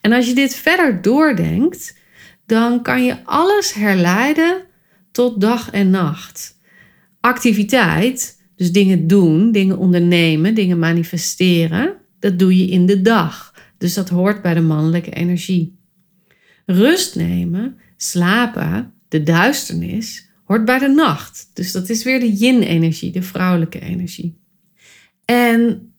En 0.00 0.12
als 0.12 0.26
je 0.26 0.34
dit 0.34 0.54
verder 0.54 1.02
doordenkt, 1.02 1.98
dan 2.46 2.82
kan 2.82 3.04
je 3.04 3.24
alles 3.24 3.72
herleiden 3.74 4.62
tot 5.10 5.40
dag 5.40 5.70
en 5.70 5.90
nacht. 5.90 6.60
Activiteit, 7.20 8.42
dus 8.56 8.72
dingen 8.72 9.06
doen, 9.06 9.52
dingen 9.52 9.78
ondernemen, 9.78 10.54
dingen 10.54 10.78
manifesteren, 10.78 11.96
dat 12.18 12.38
doe 12.38 12.56
je 12.58 12.66
in 12.66 12.86
de 12.86 13.02
dag. 13.02 13.54
Dus 13.78 13.94
dat 13.94 14.08
hoort 14.08 14.42
bij 14.42 14.54
de 14.54 14.60
mannelijke 14.60 15.10
energie. 15.10 15.78
Rust 16.66 17.16
nemen, 17.16 17.76
slapen, 17.96 18.92
de 19.08 19.22
duisternis, 19.22 20.27
hoort 20.48 20.64
bij 20.64 20.78
de 20.78 20.88
nacht. 20.88 21.50
Dus 21.52 21.72
dat 21.72 21.88
is 21.88 22.04
weer 22.04 22.20
de 22.20 22.32
yin-energie, 22.32 23.12
de 23.12 23.22
vrouwelijke 23.22 23.80
energie. 23.80 24.38
En 25.24 25.92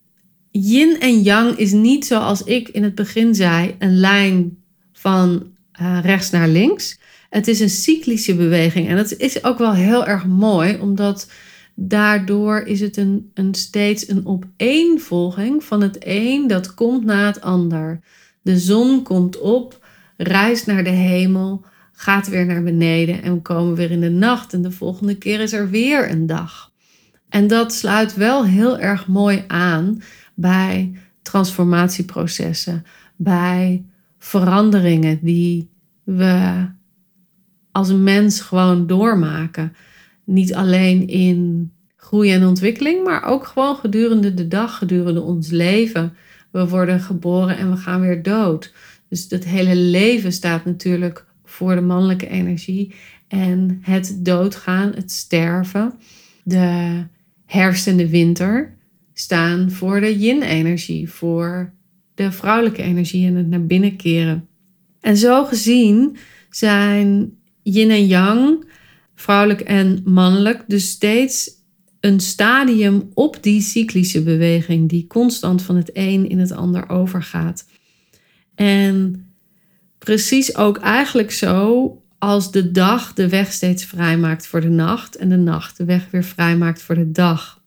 yin 0.51 0.99
en 0.99 1.21
yang 1.21 1.57
is 1.57 1.71
niet 1.71 2.05
zoals 2.05 2.43
ik 2.43 2.69
in 2.69 2.83
het 2.83 2.95
begin 2.95 3.35
zei, 3.35 3.75
een 3.79 3.99
lijn 3.99 4.57
van 4.91 5.47
uh, 5.81 5.99
rechts 6.01 6.29
naar 6.29 6.47
links. 6.47 6.99
Het 7.29 7.47
is 7.47 7.59
een 7.59 7.69
cyclische 7.69 8.35
beweging 8.35 8.87
en 8.87 8.95
dat 8.95 9.17
is 9.17 9.43
ook 9.43 9.57
wel 9.57 9.73
heel 9.73 10.05
erg 10.05 10.25
mooi, 10.25 10.77
omdat 10.79 11.31
daardoor 11.75 12.59
is 12.59 12.79
het 12.79 12.97
een, 12.97 13.31
een 13.33 13.55
steeds 13.55 14.09
een 14.09 14.25
opeenvolging 14.25 15.63
van 15.63 15.81
het 15.81 15.97
een 15.99 16.47
dat 16.47 16.73
komt 16.73 17.05
na 17.05 17.25
het 17.25 17.41
ander. 17.41 17.99
De 18.41 18.59
zon 18.59 19.03
komt 19.03 19.39
op, 19.39 19.85
reist 20.17 20.65
naar 20.65 20.83
de 20.83 20.89
hemel, 20.89 21.65
gaat 21.99 22.27
weer 22.27 22.45
naar 22.45 22.63
beneden 22.63 23.21
en 23.21 23.33
we 23.33 23.41
komen 23.41 23.75
weer 23.75 23.91
in 23.91 23.99
de 23.99 24.09
nacht 24.09 24.53
en 24.53 24.61
de 24.61 24.71
volgende 24.71 25.17
keer 25.17 25.39
is 25.39 25.53
er 25.53 25.69
weer 25.69 26.11
een 26.11 26.25
dag. 26.25 26.71
En 27.29 27.47
dat 27.47 27.73
sluit 27.73 28.15
wel 28.15 28.45
heel 28.45 28.79
erg 28.79 29.07
mooi 29.07 29.43
aan 29.47 30.01
bij 30.33 30.91
transformatieprocessen, 31.21 32.85
bij 33.15 33.85
veranderingen 34.17 35.19
die 35.21 35.69
we 36.03 36.65
als 37.71 37.93
mens 37.93 38.41
gewoon 38.41 38.87
doormaken. 38.87 39.73
Niet 40.23 40.55
alleen 40.55 41.07
in 41.07 41.71
groei 41.95 42.31
en 42.31 42.45
ontwikkeling, 42.45 43.03
maar 43.03 43.23
ook 43.23 43.45
gewoon 43.45 43.75
gedurende 43.75 44.33
de 44.33 44.47
dag, 44.47 44.77
gedurende 44.77 45.21
ons 45.21 45.49
leven. 45.49 46.13
We 46.51 46.67
worden 46.67 46.99
geboren 46.99 47.57
en 47.57 47.69
we 47.71 47.77
gaan 47.77 48.01
weer 48.01 48.23
dood. 48.23 48.73
Dus 49.09 49.25
het 49.29 49.45
hele 49.45 49.75
leven 49.75 50.31
staat 50.31 50.65
natuurlijk 50.65 51.27
voor 51.49 51.75
de 51.75 51.81
mannelijke 51.81 52.27
energie. 52.27 52.93
En 53.27 53.79
het 53.81 54.19
doodgaan, 54.19 54.91
het 54.95 55.11
sterven, 55.11 55.93
de 56.43 57.03
herfst 57.45 57.87
en 57.87 57.97
de 57.97 58.09
winter 58.09 58.77
staan 59.13 59.71
voor 59.71 59.99
de 59.99 60.17
yin-energie, 60.17 61.09
voor 61.09 61.73
de 62.15 62.31
vrouwelijke 62.31 62.81
energie 62.81 63.27
en 63.27 63.35
het 63.35 63.47
naar 63.47 63.65
binnen 63.65 63.95
keren. 63.95 64.47
En 64.99 65.17
zo 65.17 65.45
gezien 65.45 66.17
zijn 66.49 67.37
yin 67.61 67.89
en 67.89 68.07
yang, 68.07 68.65
vrouwelijk 69.15 69.61
en 69.61 70.01
mannelijk, 70.05 70.63
dus 70.67 70.89
steeds 70.89 71.57
een 71.99 72.19
stadium 72.19 73.09
op 73.13 73.43
die 73.43 73.61
cyclische 73.61 74.23
beweging 74.23 74.89
die 74.89 75.07
constant 75.07 75.61
van 75.61 75.75
het 75.75 75.89
een 75.93 76.29
in 76.29 76.39
het 76.39 76.51
ander 76.51 76.89
overgaat. 76.89 77.65
En 78.55 79.23
precies 80.09 80.55
ook 80.55 80.77
eigenlijk 80.77 81.31
zo 81.31 81.93
als 82.17 82.51
de 82.51 82.71
dag 82.71 83.13
de 83.13 83.29
weg 83.29 83.51
steeds 83.51 83.85
vrijmaakt 83.85 84.47
voor 84.47 84.61
de 84.61 84.69
nacht 84.69 85.15
en 85.15 85.29
de 85.29 85.37
nacht 85.37 85.77
de 85.77 85.85
weg 85.85 86.07
weer 86.11 86.23
vrijmaakt 86.23 86.81
voor 86.81 86.95
de 86.95 87.11
dag. 87.11 87.63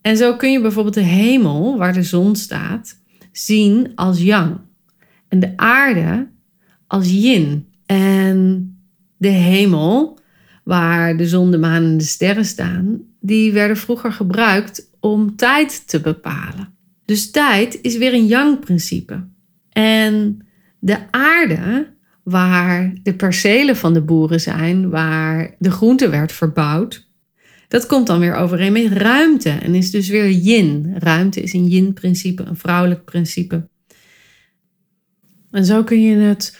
En 0.00 0.16
zo 0.16 0.36
kun 0.36 0.52
je 0.52 0.60
bijvoorbeeld 0.60 0.94
de 0.94 1.00
hemel, 1.00 1.78
waar 1.78 1.92
de 1.92 2.02
zon 2.02 2.36
staat, 2.36 3.00
zien 3.32 3.92
als 3.94 4.22
yang. 4.22 4.60
En 5.28 5.40
de 5.40 5.52
aarde 5.56 6.28
als 6.86 7.10
yin. 7.10 7.68
En 7.86 8.68
de 9.16 9.28
hemel, 9.28 10.18
waar 10.62 11.16
de 11.16 11.28
zon, 11.28 11.50
de 11.50 11.58
maan 11.58 11.84
en 11.84 11.96
de 11.96 12.04
sterren 12.04 12.44
staan, 12.44 13.00
die 13.20 13.52
werden 13.52 13.76
vroeger 13.76 14.12
gebruikt 14.12 14.90
om 15.00 15.36
tijd 15.36 15.88
te 15.88 16.00
bepalen. 16.00 16.74
Dus 17.04 17.30
tijd 17.30 17.78
is 17.82 17.96
weer 17.96 18.14
een 18.14 18.26
yang-principe. 18.26 19.28
En 19.72 20.38
de 20.84 20.98
aarde, 21.10 21.92
waar 22.22 22.94
de 23.02 23.14
percelen 23.14 23.76
van 23.76 23.92
de 23.92 24.02
boeren 24.02 24.40
zijn, 24.40 24.90
waar 24.90 25.54
de 25.58 25.70
groente 25.70 26.08
werd 26.08 26.32
verbouwd, 26.32 27.08
dat 27.68 27.86
komt 27.86 28.06
dan 28.06 28.18
weer 28.18 28.34
overeen 28.34 28.72
met 28.72 28.92
ruimte 28.92 29.50
en 29.50 29.74
is 29.74 29.90
dus 29.90 30.08
weer 30.08 30.30
yin. 30.30 30.94
Ruimte 30.98 31.40
is 31.40 31.52
een 31.52 31.68
yin-principe, 31.68 32.42
een 32.42 32.56
vrouwelijk 32.56 33.04
principe. 33.04 33.68
En 35.50 35.64
zo 35.64 35.84
kun 35.84 36.02
je 36.02 36.16
het 36.16 36.58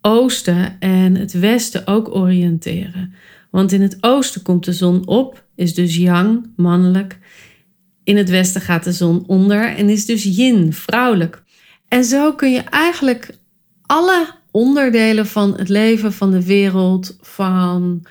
oosten 0.00 0.80
en 0.80 1.14
het 1.14 1.32
westen 1.32 1.86
ook 1.86 2.14
oriënteren. 2.14 3.14
Want 3.50 3.72
in 3.72 3.82
het 3.82 3.96
oosten 4.00 4.42
komt 4.42 4.64
de 4.64 4.72
zon 4.72 5.06
op, 5.06 5.44
is 5.54 5.74
dus 5.74 5.96
yang, 5.96 6.52
mannelijk. 6.56 7.18
In 8.04 8.16
het 8.16 8.30
westen 8.30 8.60
gaat 8.60 8.84
de 8.84 8.92
zon 8.92 9.26
onder 9.26 9.76
en 9.76 9.88
is 9.88 10.06
dus 10.06 10.22
yin, 10.22 10.72
vrouwelijk. 10.72 11.43
En 11.94 12.04
zo 12.04 12.32
kun 12.32 12.52
je 12.52 12.60
eigenlijk 12.60 13.30
alle 13.82 14.26
onderdelen 14.50 15.26
van 15.26 15.54
het 15.58 15.68
leven, 15.68 16.12
van 16.12 16.30
de 16.30 16.44
wereld, 16.44 17.18
van 17.20 18.06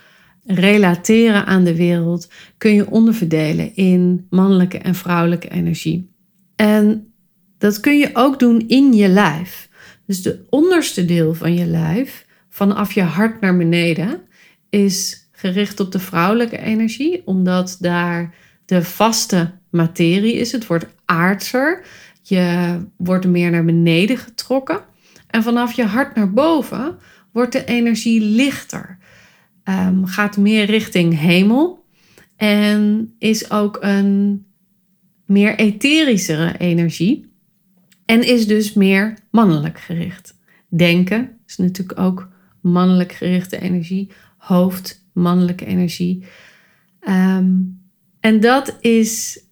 relateren 0.45 1.45
aan 1.45 1.63
de 1.63 1.75
wereld, 1.75 2.29
kun 2.57 2.73
je 2.73 2.89
onderverdelen 2.89 3.75
in 3.75 4.27
mannelijke 4.29 4.77
en 4.77 4.95
vrouwelijke 4.95 5.49
energie. 5.49 6.11
En 6.55 7.13
dat 7.57 7.79
kun 7.79 7.97
je 7.97 8.09
ook 8.13 8.39
doen 8.39 8.67
in 8.67 8.93
je 8.93 9.07
lijf. 9.07 9.69
Dus 10.05 10.21
de 10.21 10.45
onderste 10.49 11.05
deel 11.05 11.33
van 11.33 11.53
je 11.53 11.65
lijf, 11.65 12.25
vanaf 12.49 12.91
je 12.91 13.01
hart 13.01 13.41
naar 13.41 13.57
beneden, 13.57 14.21
is 14.69 15.27
gericht 15.31 15.79
op 15.79 15.91
de 15.91 15.99
vrouwelijke 15.99 16.57
energie, 16.57 17.21
omdat 17.25 17.77
daar 17.79 18.35
de 18.65 18.83
vaste 18.83 19.51
materie 19.69 20.33
is. 20.33 20.51
Het 20.51 20.67
wordt 20.67 20.85
aardser. 21.05 21.85
Je 22.25 22.77
wordt 22.97 23.27
meer 23.27 23.51
naar 23.51 23.65
beneden 23.65 24.17
getrokken. 24.17 24.81
En 25.27 25.43
vanaf 25.43 25.73
je 25.73 25.83
hart 25.83 26.15
naar 26.15 26.33
boven 26.33 26.97
wordt 27.31 27.51
de 27.51 27.65
energie 27.65 28.21
lichter. 28.21 28.97
Um, 29.63 30.05
gaat 30.05 30.37
meer 30.37 30.65
richting 30.65 31.19
hemel. 31.19 31.85
En 32.35 33.13
is 33.19 33.51
ook 33.51 33.77
een 33.81 34.45
meer 35.25 35.55
etherischere 35.55 36.57
energie. 36.57 37.31
En 38.05 38.27
is 38.27 38.47
dus 38.47 38.73
meer 38.73 39.17
mannelijk 39.31 39.79
gericht. 39.79 40.37
Denken 40.69 41.37
is 41.45 41.57
natuurlijk 41.57 41.99
ook 41.99 42.29
mannelijk 42.61 43.11
gerichte 43.11 43.59
energie. 43.59 44.11
Hoofd, 44.37 45.05
mannelijke 45.13 45.65
energie. 45.65 46.25
Ehm, 46.99 47.51
en 48.19 48.39
dat 48.39 48.77
is 48.81 49.43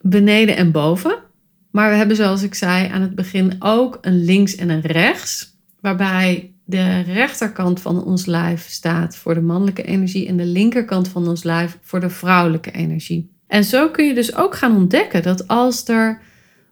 beneden 0.00 0.56
en 0.56 0.72
boven. 0.72 1.22
Maar 1.70 1.90
we 1.90 1.96
hebben, 1.96 2.16
zoals 2.16 2.42
ik 2.42 2.54
zei 2.54 2.88
aan 2.88 3.02
het 3.02 3.14
begin, 3.14 3.56
ook 3.58 3.98
een 4.00 4.24
links 4.24 4.56
en 4.56 4.68
een 4.68 4.80
rechts. 4.80 5.56
Waarbij 5.80 6.52
de 6.64 7.00
rechterkant 7.00 7.80
van 7.80 8.04
ons 8.04 8.26
lijf 8.26 8.68
staat 8.68 9.16
voor 9.16 9.34
de 9.34 9.40
mannelijke 9.40 9.82
energie 9.82 10.28
en 10.28 10.36
de 10.36 10.44
linkerkant 10.44 11.08
van 11.08 11.28
ons 11.28 11.42
lijf 11.42 11.78
voor 11.82 12.00
de 12.00 12.10
vrouwelijke 12.10 12.70
energie. 12.70 13.30
En 13.46 13.64
zo 13.64 13.88
kun 13.88 14.06
je 14.06 14.14
dus 14.14 14.34
ook 14.34 14.54
gaan 14.54 14.76
ontdekken 14.76 15.22
dat 15.22 15.48
als 15.48 15.88
er 15.88 16.20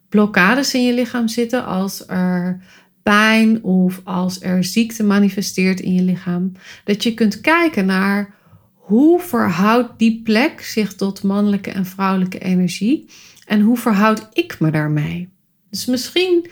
blokkades 0.08 0.74
in 0.74 0.84
je 0.84 0.94
lichaam 0.94 1.28
zitten, 1.28 1.64
als 1.64 2.08
er 2.08 2.60
pijn 3.02 3.62
of 3.62 4.00
als 4.04 4.42
er 4.42 4.64
ziekte 4.64 5.04
manifesteert 5.04 5.80
in 5.80 5.94
je 5.94 6.02
lichaam, 6.02 6.52
dat 6.84 7.02
je 7.02 7.14
kunt 7.14 7.40
kijken 7.40 7.87
naar 7.87 8.35
hoe 8.74 9.20
verhoudt 9.20 9.98
die 9.98 10.20
plek 10.22 10.61
zich 10.61 10.94
tot 10.94 11.22
mannelijke 11.22 11.70
en 11.70 11.87
vrouwelijke 11.87 12.38
energie 12.38 13.09
en 13.46 13.61
hoe 13.61 13.76
verhoud 13.76 14.28
ik 14.32 14.61
me 14.61 14.70
daarmee. 14.70 15.28
Dus 15.70 15.87
misschien 15.87 16.46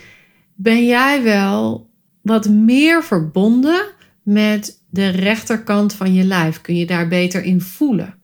ben 0.54 0.86
jij 0.86 1.22
wel 1.22 1.90
wat 2.22 2.48
meer 2.48 3.04
verbonden 3.04 3.84
met 4.22 4.82
de 4.90 5.08
rechterkant 5.08 5.92
van 5.92 6.14
je 6.14 6.24
lijf. 6.24 6.60
Kun 6.60 6.76
je 6.76 6.86
daar 6.86 7.08
beter 7.08 7.42
in 7.42 7.60
voelen. 7.60 8.14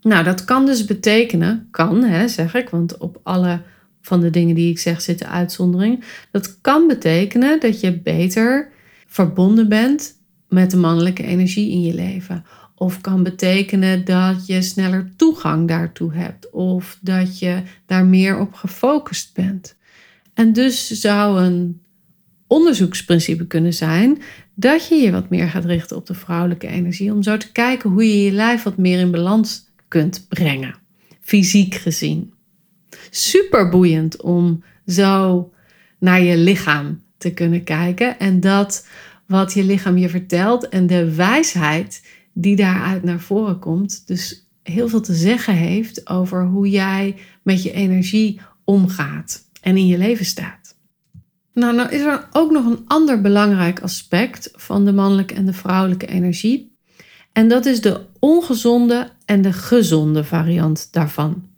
Nou, 0.00 0.24
dat 0.24 0.44
kan 0.44 0.66
dus 0.66 0.84
betekenen, 0.84 1.68
kan 1.70 2.04
hè, 2.04 2.28
zeg 2.28 2.54
ik, 2.54 2.68
want 2.68 2.98
op 2.98 3.20
alle 3.22 3.62
van 4.00 4.20
de 4.20 4.30
dingen 4.30 4.54
die 4.54 4.70
ik 4.70 4.78
zeg 4.78 5.00
zitten 5.00 5.28
uitzondering. 5.28 6.04
Dat 6.30 6.60
kan 6.60 6.86
betekenen 6.86 7.60
dat 7.60 7.80
je 7.80 8.00
beter 8.00 8.70
verbonden 9.06 9.68
bent 9.68 10.20
met 10.48 10.70
de 10.70 10.76
mannelijke 10.76 11.22
energie 11.22 11.70
in 11.70 11.82
je 11.82 11.94
leven. 11.94 12.44
Of 12.82 13.00
kan 13.00 13.22
betekenen 13.22 14.04
dat 14.04 14.46
je 14.46 14.62
sneller 14.62 15.12
toegang 15.16 15.68
daartoe 15.68 16.14
hebt. 16.14 16.50
Of 16.50 16.98
dat 17.00 17.38
je 17.38 17.62
daar 17.86 18.04
meer 18.04 18.38
op 18.38 18.54
gefocust 18.54 19.34
bent. 19.34 19.76
En 20.34 20.52
dus 20.52 20.88
zou 20.88 21.42
een 21.42 21.80
onderzoeksprincipe 22.46 23.46
kunnen 23.46 23.74
zijn 23.74 24.22
dat 24.54 24.88
je 24.88 24.94
je 24.94 25.10
wat 25.10 25.30
meer 25.30 25.48
gaat 25.48 25.64
richten 25.64 25.96
op 25.96 26.06
de 26.06 26.14
vrouwelijke 26.14 26.66
energie. 26.66 27.12
Om 27.12 27.22
zo 27.22 27.36
te 27.36 27.52
kijken 27.52 27.90
hoe 27.90 28.08
je 28.08 28.24
je 28.24 28.32
lijf 28.32 28.62
wat 28.62 28.76
meer 28.76 28.98
in 28.98 29.10
balans 29.10 29.70
kunt 29.88 30.26
brengen. 30.28 30.74
Fysiek 31.20 31.74
gezien. 31.74 32.32
Super 33.10 33.68
boeiend 33.68 34.22
om 34.22 34.64
zo 34.86 35.50
naar 35.98 36.22
je 36.22 36.36
lichaam 36.36 37.02
te 37.18 37.32
kunnen 37.32 37.64
kijken. 37.64 38.18
En 38.18 38.40
dat 38.40 38.86
wat 39.26 39.52
je 39.52 39.64
lichaam 39.64 39.96
je 39.96 40.08
vertelt 40.08 40.68
en 40.68 40.86
de 40.86 41.14
wijsheid 41.14 42.02
die 42.32 42.56
daaruit 42.56 43.02
naar 43.02 43.20
voren 43.20 43.58
komt. 43.58 44.06
Dus 44.06 44.46
heel 44.62 44.88
veel 44.88 45.00
te 45.00 45.14
zeggen 45.14 45.54
heeft 45.54 46.08
over 46.08 46.46
hoe 46.46 46.70
jij 46.70 47.16
met 47.42 47.62
je 47.62 47.72
energie 47.72 48.40
omgaat 48.64 49.48
en 49.60 49.76
in 49.76 49.86
je 49.86 49.98
leven 49.98 50.24
staat. 50.24 50.76
Nou, 51.54 51.74
nou 51.74 51.88
is 51.90 52.00
er 52.00 52.28
ook 52.32 52.50
nog 52.50 52.66
een 52.66 52.84
ander 52.86 53.20
belangrijk 53.20 53.80
aspect 53.80 54.50
van 54.54 54.84
de 54.84 54.92
mannelijke 54.92 55.34
en 55.34 55.46
de 55.46 55.52
vrouwelijke 55.52 56.06
energie. 56.06 56.76
En 57.32 57.48
dat 57.48 57.66
is 57.66 57.80
de 57.80 58.06
ongezonde 58.18 59.10
en 59.24 59.42
de 59.42 59.52
gezonde 59.52 60.24
variant 60.24 60.88
daarvan. 60.92 61.50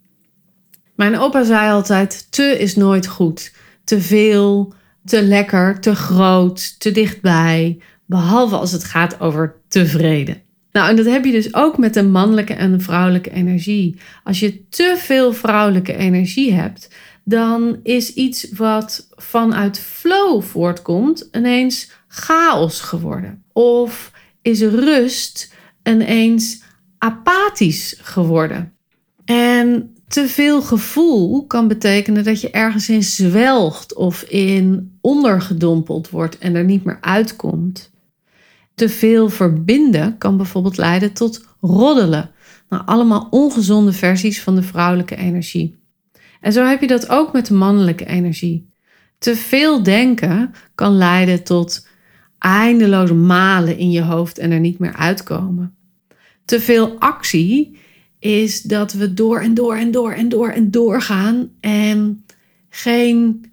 Mijn 0.94 1.18
opa 1.18 1.44
zei 1.44 1.70
altijd: 1.70 2.26
te 2.30 2.58
is 2.58 2.76
nooit 2.76 3.06
goed. 3.06 3.54
Te 3.84 4.00
veel, 4.00 4.74
te 5.04 5.22
lekker, 5.22 5.80
te 5.80 5.94
groot, 5.94 6.80
te 6.80 6.90
dichtbij. 6.90 7.80
Behalve 8.06 8.56
als 8.56 8.72
het 8.72 8.84
gaat 8.84 9.20
over 9.20 9.56
tevreden. 9.68 10.42
Nou, 10.74 10.88
en 10.88 10.96
dat 10.96 11.06
heb 11.06 11.24
je 11.24 11.32
dus 11.32 11.54
ook 11.54 11.78
met 11.78 11.94
de 11.94 12.02
mannelijke 12.02 12.54
en 12.54 12.72
de 12.72 12.80
vrouwelijke 12.80 13.30
energie. 13.30 13.96
Als 14.24 14.40
je 14.40 14.68
te 14.68 14.94
veel 14.98 15.32
vrouwelijke 15.32 15.96
energie 15.96 16.52
hebt, 16.52 16.94
dan 17.24 17.78
is 17.82 18.14
iets 18.14 18.52
wat 18.52 19.08
vanuit 19.10 19.78
flow 19.78 20.42
voortkomt 20.42 21.28
ineens 21.32 21.90
chaos 22.08 22.80
geworden. 22.80 23.42
Of 23.52 24.12
is 24.42 24.60
rust 24.60 25.54
ineens 25.82 26.62
apathisch 26.98 27.96
geworden. 28.00 28.72
En 29.24 29.94
te 30.08 30.28
veel 30.28 30.62
gevoel 30.62 31.46
kan 31.46 31.68
betekenen 31.68 32.24
dat 32.24 32.40
je 32.40 32.50
ergens 32.50 32.88
in 32.88 33.02
zwelgt 33.02 33.94
of 33.94 34.22
in 34.22 34.96
ondergedompeld 35.00 36.10
wordt 36.10 36.38
en 36.38 36.54
er 36.54 36.64
niet 36.64 36.84
meer 36.84 36.98
uitkomt. 37.00 37.92
Te 38.74 38.88
veel 38.88 39.28
verbinden 39.28 40.18
kan 40.18 40.36
bijvoorbeeld 40.36 40.76
leiden 40.76 41.12
tot 41.12 41.44
roddelen. 41.60 42.30
Nou, 42.68 42.82
allemaal 42.86 43.26
ongezonde 43.30 43.92
versies 43.92 44.42
van 44.42 44.54
de 44.54 44.62
vrouwelijke 44.62 45.16
energie. 45.16 45.78
En 46.40 46.52
zo 46.52 46.64
heb 46.64 46.80
je 46.80 46.86
dat 46.86 47.08
ook 47.08 47.32
met 47.32 47.46
de 47.46 47.54
mannelijke 47.54 48.06
energie. 48.06 48.72
Te 49.18 49.36
veel 49.36 49.82
denken 49.82 50.54
kan 50.74 50.96
leiden 50.96 51.44
tot 51.44 51.86
eindeloos 52.38 53.12
malen 53.12 53.78
in 53.78 53.90
je 53.90 54.02
hoofd 54.02 54.38
en 54.38 54.50
er 54.50 54.60
niet 54.60 54.78
meer 54.78 54.94
uitkomen. 54.94 55.74
Te 56.44 56.60
veel 56.60 56.98
actie 56.98 57.78
is 58.18 58.62
dat 58.62 58.92
we 58.92 59.14
door 59.14 59.40
en 59.40 59.54
door 59.54 59.74
en 59.76 59.90
door 59.90 60.12
en 60.12 60.28
door 60.28 60.48
en 60.48 60.70
door 60.70 61.02
gaan 61.02 61.50
en 61.60 62.24
geen 62.68 63.52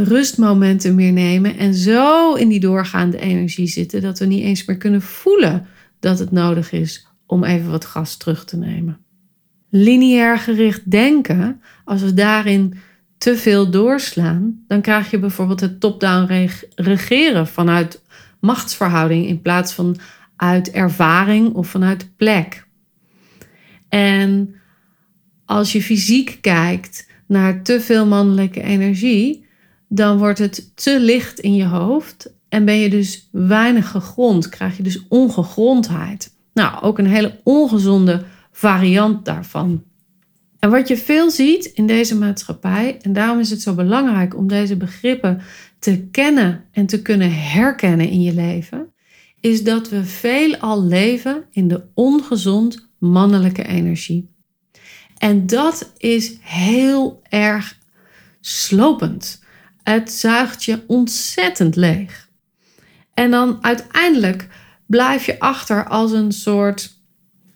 rustmomenten 0.00 0.94
meer 0.94 1.12
nemen 1.12 1.56
en 1.56 1.74
zo 1.74 2.34
in 2.34 2.48
die 2.48 2.60
doorgaande 2.60 3.18
energie 3.18 3.66
zitten 3.66 4.02
dat 4.02 4.18
we 4.18 4.26
niet 4.26 4.42
eens 4.42 4.64
meer 4.64 4.76
kunnen 4.76 5.02
voelen 5.02 5.66
dat 6.00 6.18
het 6.18 6.30
nodig 6.30 6.72
is 6.72 7.06
om 7.26 7.44
even 7.44 7.70
wat 7.70 7.84
gas 7.84 8.16
terug 8.16 8.44
te 8.44 8.56
nemen 8.56 8.98
lineair 9.70 10.38
gericht 10.38 10.90
denken, 10.90 11.62
als 11.84 12.02
we 12.02 12.14
daarin 12.14 12.74
te 13.18 13.36
veel 13.36 13.70
doorslaan, 13.70 14.64
dan 14.68 14.80
krijg 14.80 15.10
je 15.10 15.18
bijvoorbeeld 15.18 15.60
het 15.60 15.80
top-down 15.80 16.48
regeren 16.74 17.46
vanuit 17.46 18.02
machtsverhouding 18.40 19.26
in 19.26 19.42
plaats 19.42 19.72
van 19.72 19.96
uit 20.36 20.70
ervaring 20.70 21.54
of 21.54 21.68
vanuit 21.68 22.10
plek. 22.16 22.66
En 23.88 24.54
als 25.44 25.72
je 25.72 25.82
fysiek 25.82 26.38
kijkt 26.40 27.10
naar 27.26 27.62
te 27.62 27.80
veel 27.80 28.06
mannelijke 28.06 28.62
energie, 28.62 29.46
dan 29.88 30.18
wordt 30.18 30.38
het 30.38 30.76
te 30.76 31.00
licht 31.00 31.38
in 31.38 31.54
je 31.54 31.64
hoofd 31.64 32.32
en 32.48 32.64
ben 32.64 32.76
je 32.76 32.90
dus 32.90 33.28
weinig 33.32 33.90
gegrond, 33.90 34.48
krijg 34.48 34.76
je 34.76 34.82
dus 34.82 35.06
ongegrondheid. 35.08 36.36
Nou, 36.52 36.82
ook 36.82 36.98
een 36.98 37.06
hele 37.06 37.40
ongezonde 37.44 38.24
variant 38.52 39.24
daarvan. 39.24 39.82
En 40.58 40.70
wat 40.70 40.88
je 40.88 40.96
veel 40.96 41.30
ziet 41.30 41.64
in 41.64 41.86
deze 41.86 42.16
maatschappij, 42.16 42.98
en 43.02 43.12
daarom 43.12 43.38
is 43.38 43.50
het 43.50 43.62
zo 43.62 43.74
belangrijk 43.74 44.36
om 44.36 44.48
deze 44.48 44.76
begrippen 44.76 45.40
te 45.78 46.08
kennen 46.10 46.64
en 46.72 46.86
te 46.86 47.02
kunnen 47.02 47.32
herkennen 47.32 48.08
in 48.08 48.22
je 48.22 48.34
leven, 48.34 48.92
is 49.40 49.64
dat 49.64 49.88
we 49.88 50.04
veelal 50.04 50.84
leven 50.84 51.44
in 51.50 51.68
de 51.68 51.84
ongezond 51.94 52.88
mannelijke 52.98 53.64
energie. 53.64 54.28
En 55.18 55.46
dat 55.46 55.92
is 55.96 56.36
heel 56.40 57.20
erg 57.28 57.78
slopend. 58.40 59.46
Het 59.88 60.12
zuigt 60.12 60.64
je 60.64 60.82
ontzettend 60.86 61.76
leeg. 61.76 62.28
En 63.14 63.30
dan 63.30 63.58
uiteindelijk 63.60 64.48
blijf 64.86 65.26
je 65.26 65.40
achter 65.40 65.88
als 65.88 66.12
een 66.12 66.32
soort 66.32 67.00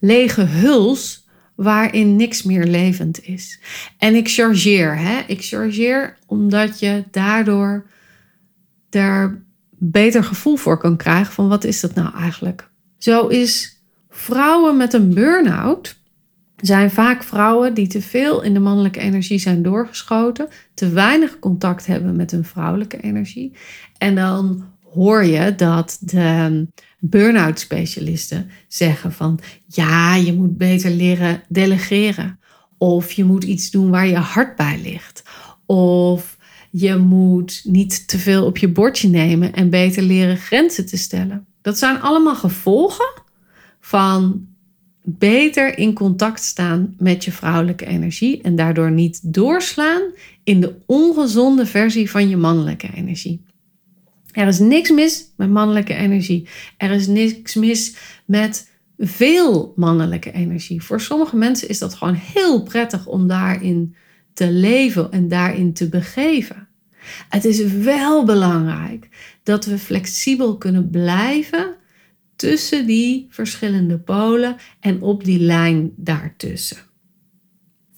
lege 0.01 0.43
huls 0.43 1.29
waarin 1.55 2.17
niks 2.17 2.43
meer 2.43 2.65
levend 2.65 3.25
is. 3.25 3.61
En 3.99 4.15
ik 4.15 4.29
chargeer, 4.29 4.99
hè? 4.99 5.21
Ik 5.27 5.45
chargeer 5.45 6.19
omdat 6.27 6.81
je 6.81 7.05
daardoor 7.11 7.87
er 8.91 9.43
beter 9.71 10.25
gevoel 10.25 10.57
voor 10.57 10.79
kan 10.79 10.97
krijgen 10.97 11.33
van 11.33 11.49
wat 11.49 11.65
is 11.65 11.81
dat 11.81 11.95
nou 11.95 12.15
eigenlijk. 12.15 12.71
Zo 12.99 13.27
is 13.27 13.83
vrouwen 14.11 14.77
met 14.77 14.93
een 14.93 15.15
burn-out 15.15 15.97
zijn 16.63 16.91
vaak 16.91 17.23
vrouwen 17.23 17.75
die 17.75 17.87
te 17.87 18.03
veel 18.03 18.43
in 18.43 18.55
de 18.55 18.61
mannelijke 18.61 19.01
energie 19.01 19.39
zijn 19.39 19.63
doorgeschoten, 19.63 20.49
te 20.75 20.89
weinig 20.89 21.39
contact 21.39 21.87
hebben 21.87 22.17
met 22.17 22.31
hun 22.31 22.45
vrouwelijke 22.45 23.01
energie. 23.01 23.53
En 23.99 24.15
dan 24.15 24.65
hoor 24.93 25.25
je 25.25 25.55
dat 25.55 25.99
de 26.01 26.67
burn-out 27.01 27.59
specialisten 27.59 28.51
zeggen 28.69 29.13
van 29.13 29.39
ja, 29.67 30.15
je 30.15 30.33
moet 30.33 30.57
beter 30.57 30.91
leren 30.91 31.43
delegeren. 31.49 32.39
Of 32.79 33.13
je 33.13 33.25
moet 33.25 33.45
iets 33.45 33.71
doen 33.71 33.91
waar 33.91 34.07
je 34.07 34.17
hart 34.17 34.57
bij 34.57 34.81
ligt. 34.83 35.23
Of 35.67 36.37
je 36.71 36.97
moet 36.97 37.61
niet 37.65 38.09
te 38.09 38.19
veel 38.19 38.45
op 38.45 38.59
je 38.59 38.69
bordje 38.69 39.09
nemen 39.09 39.53
en 39.53 39.71
beter 39.71 40.03
leren 40.03 40.37
grenzen 40.37 40.87
te 40.87 40.97
stellen. 40.97 41.47
Dat 41.63 41.79
zijn 41.79 42.01
allemaal 42.01 42.37
gevolgen 42.37 43.23
van 43.81 44.47
beter 45.03 45.79
in 45.79 45.93
contact 45.93 46.43
staan 46.43 46.95
met 46.99 47.25
je 47.25 47.33
vrouwelijke 47.33 47.87
energie 47.87 48.43
en 48.43 48.57
daardoor 48.57 48.91
niet 48.91 49.35
doorslaan 49.35 50.03
in 50.45 50.61
de 50.61 50.75
ongezonde 50.87 51.67
versie 51.67 52.11
van 52.11 52.29
je 52.29 52.37
mannelijke 52.37 52.91
energie. 52.95 53.45
Er 54.33 54.47
is 54.47 54.59
niks 54.59 54.91
mis 54.91 55.33
met 55.37 55.51
mannelijke 55.51 55.95
energie. 55.95 56.49
Er 56.77 56.91
is 56.91 57.07
niks 57.07 57.55
mis 57.55 57.97
met 58.25 58.71
veel 58.99 59.73
mannelijke 59.77 60.33
energie. 60.33 60.83
Voor 60.83 61.01
sommige 61.01 61.37
mensen 61.37 61.69
is 61.69 61.79
dat 61.79 61.95
gewoon 61.95 62.15
heel 62.15 62.63
prettig 62.63 63.07
om 63.07 63.27
daarin 63.27 63.95
te 64.33 64.51
leven 64.51 65.13
en 65.13 65.29
daarin 65.29 65.73
te 65.73 65.89
begeven. 65.89 66.69
Het 67.29 67.45
is 67.45 67.63
wel 67.65 68.25
belangrijk 68.25 69.09
dat 69.43 69.65
we 69.65 69.79
flexibel 69.79 70.57
kunnen 70.57 70.91
blijven 70.91 71.77
tussen 72.43 72.87
die 72.87 73.27
verschillende 73.31 73.99
polen 73.99 74.57
en 74.81 75.03
op 75.03 75.25
die 75.25 75.41
lijn 75.41 75.93
daartussen. 75.97 76.77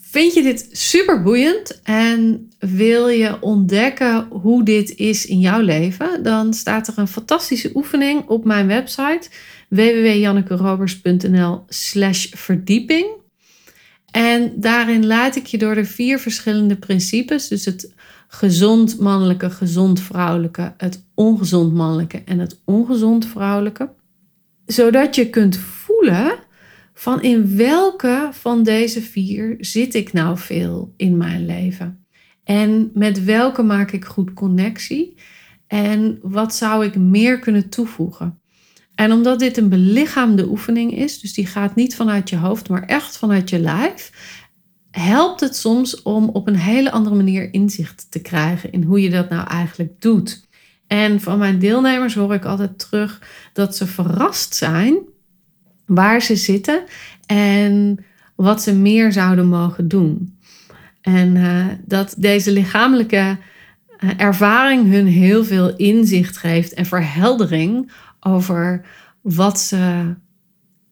Vind 0.00 0.34
je 0.34 0.42
dit 0.42 0.68
super 0.72 1.22
boeiend 1.22 1.80
en 1.82 2.48
wil 2.58 3.08
je 3.08 3.40
ontdekken 3.40 4.26
hoe 4.30 4.64
dit 4.64 4.96
is 4.96 5.26
in 5.26 5.40
jouw 5.40 5.60
leven? 5.60 6.22
Dan 6.22 6.54
staat 6.54 6.88
er 6.88 6.98
een 6.98 7.08
fantastische 7.08 7.70
oefening 7.74 8.28
op 8.28 8.44
mijn 8.44 8.66
website 8.66 9.28
www.jannekerobers.nl/slash 9.68 12.26
verdieping. 12.30 13.06
En 14.10 14.52
daarin 14.56 15.06
laat 15.06 15.36
ik 15.36 15.46
je 15.46 15.58
door 15.58 15.74
de 15.74 15.84
vier 15.84 16.18
verschillende 16.18 16.76
principes, 16.76 17.48
dus 17.48 17.64
het 17.64 17.94
gezond 18.28 19.00
mannelijke, 19.00 19.50
gezond 19.50 20.00
vrouwelijke, 20.00 20.74
het 20.76 21.04
ongezond 21.14 21.74
mannelijke 21.74 22.22
en 22.24 22.38
het 22.38 22.60
ongezond 22.64 23.26
vrouwelijke, 23.26 23.88
zodat 24.66 25.14
je 25.14 25.30
kunt 25.30 25.56
voelen 25.56 26.38
van 26.94 27.22
in 27.22 27.56
welke 27.56 28.28
van 28.32 28.62
deze 28.62 29.02
vier 29.02 29.56
zit 29.58 29.94
ik 29.94 30.12
nou 30.12 30.38
veel 30.38 30.94
in 30.96 31.16
mijn 31.16 31.46
leven? 31.46 32.06
En 32.44 32.90
met 32.94 33.24
welke 33.24 33.62
maak 33.62 33.90
ik 33.90 34.04
goed 34.04 34.32
connectie? 34.32 35.14
En 35.66 36.18
wat 36.22 36.54
zou 36.54 36.84
ik 36.84 36.96
meer 36.96 37.38
kunnen 37.38 37.68
toevoegen? 37.68 38.38
En 38.94 39.12
omdat 39.12 39.38
dit 39.38 39.56
een 39.56 39.68
belichaamde 39.68 40.48
oefening 40.48 40.96
is, 40.96 41.20
dus 41.20 41.32
die 41.32 41.46
gaat 41.46 41.74
niet 41.74 41.96
vanuit 41.96 42.30
je 42.30 42.36
hoofd, 42.36 42.68
maar 42.68 42.82
echt 42.82 43.16
vanuit 43.16 43.50
je 43.50 43.58
lijf, 43.58 44.12
helpt 44.90 45.40
het 45.40 45.56
soms 45.56 46.02
om 46.02 46.28
op 46.28 46.48
een 46.48 46.56
hele 46.56 46.90
andere 46.90 47.16
manier 47.16 47.52
inzicht 47.52 48.06
te 48.10 48.22
krijgen 48.22 48.72
in 48.72 48.82
hoe 48.82 49.00
je 49.00 49.10
dat 49.10 49.28
nou 49.28 49.48
eigenlijk 49.48 50.00
doet. 50.00 50.43
En 50.86 51.20
van 51.20 51.38
mijn 51.38 51.58
deelnemers 51.58 52.14
hoor 52.14 52.34
ik 52.34 52.44
altijd 52.44 52.78
terug 52.78 53.22
dat 53.52 53.76
ze 53.76 53.86
verrast 53.86 54.54
zijn 54.54 54.96
waar 55.86 56.22
ze 56.22 56.36
zitten 56.36 56.84
en 57.26 58.04
wat 58.34 58.62
ze 58.62 58.74
meer 58.74 59.12
zouden 59.12 59.46
mogen 59.46 59.88
doen. 59.88 60.38
En 61.00 61.36
uh, 61.36 61.66
dat 61.86 62.14
deze 62.18 62.52
lichamelijke 62.52 63.36
uh, 64.04 64.10
ervaring 64.16 64.90
hun 64.90 65.06
heel 65.06 65.44
veel 65.44 65.76
inzicht 65.76 66.36
geeft 66.36 66.74
en 66.74 66.86
verheldering 66.86 67.92
over 68.20 68.86
wat 69.20 69.60
ze 69.60 70.14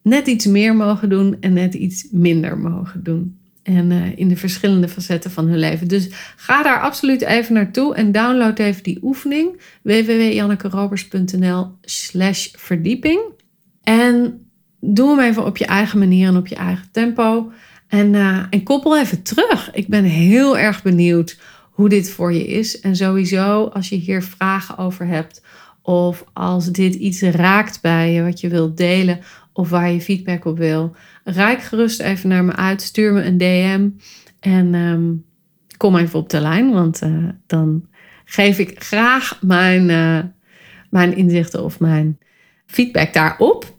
net 0.02 0.26
iets 0.26 0.46
meer 0.46 0.76
mogen 0.76 1.08
doen 1.08 1.36
en 1.40 1.52
net 1.52 1.74
iets 1.74 2.08
minder 2.10 2.58
mogen 2.58 3.02
doen. 3.02 3.40
En 3.62 3.90
uh, 3.90 4.18
in 4.18 4.28
de 4.28 4.36
verschillende 4.36 4.88
facetten 4.88 5.30
van 5.30 5.46
hun 5.46 5.58
leven. 5.58 5.88
Dus 5.88 6.08
ga 6.36 6.62
daar 6.62 6.80
absoluut 6.80 7.22
even 7.22 7.54
naartoe 7.54 7.94
en 7.94 8.12
download 8.12 8.58
even 8.58 8.82
die 8.82 8.98
oefening. 9.02 9.60
www.jannekerobers.nl 9.82 11.70
slash 11.80 12.48
verdieping. 12.56 13.20
En 13.82 14.46
doe 14.80 15.08
hem 15.08 15.28
even 15.28 15.44
op 15.44 15.56
je 15.56 15.66
eigen 15.66 15.98
manier 15.98 16.28
en 16.28 16.36
op 16.36 16.46
je 16.46 16.54
eigen 16.54 16.88
tempo. 16.92 17.52
En, 17.88 18.14
uh, 18.14 18.42
en 18.50 18.62
koppel 18.62 18.98
even 18.98 19.22
terug. 19.22 19.70
Ik 19.72 19.88
ben 19.88 20.04
heel 20.04 20.58
erg 20.58 20.82
benieuwd 20.82 21.38
hoe 21.70 21.88
dit 21.88 22.10
voor 22.10 22.32
je 22.32 22.46
is. 22.46 22.80
En 22.80 22.96
sowieso, 22.96 23.64
als 23.64 23.88
je 23.88 23.96
hier 23.96 24.22
vragen 24.22 24.78
over 24.78 25.06
hebt, 25.06 25.42
of 25.82 26.24
als 26.32 26.72
dit 26.72 26.94
iets 26.94 27.22
raakt 27.22 27.80
bij 27.80 28.12
je, 28.12 28.22
wat 28.22 28.40
je 28.40 28.48
wilt 28.48 28.76
delen, 28.76 29.20
of 29.52 29.68
waar 29.68 29.90
je 29.90 30.00
feedback 30.00 30.44
op 30.44 30.58
wil, 30.58 30.96
reik 31.24 31.62
gerust 31.62 32.00
even 32.00 32.28
naar 32.28 32.44
me 32.44 32.52
uit. 32.52 32.82
Stuur 32.82 33.12
me 33.12 33.24
een 33.24 33.38
DM 33.38 33.88
en 34.40 34.74
um, 34.74 35.24
kom 35.76 35.96
even 35.96 36.18
op 36.18 36.30
de 36.30 36.40
lijn, 36.40 36.72
want 36.72 37.02
uh, 37.02 37.28
dan 37.46 37.86
geef 38.24 38.58
ik 38.58 38.82
graag 38.82 39.38
mijn, 39.42 39.88
uh, 39.88 40.18
mijn 40.90 41.16
inzichten 41.16 41.64
of 41.64 41.80
mijn 41.80 42.18
feedback 42.66 43.12
daarop. 43.12 43.76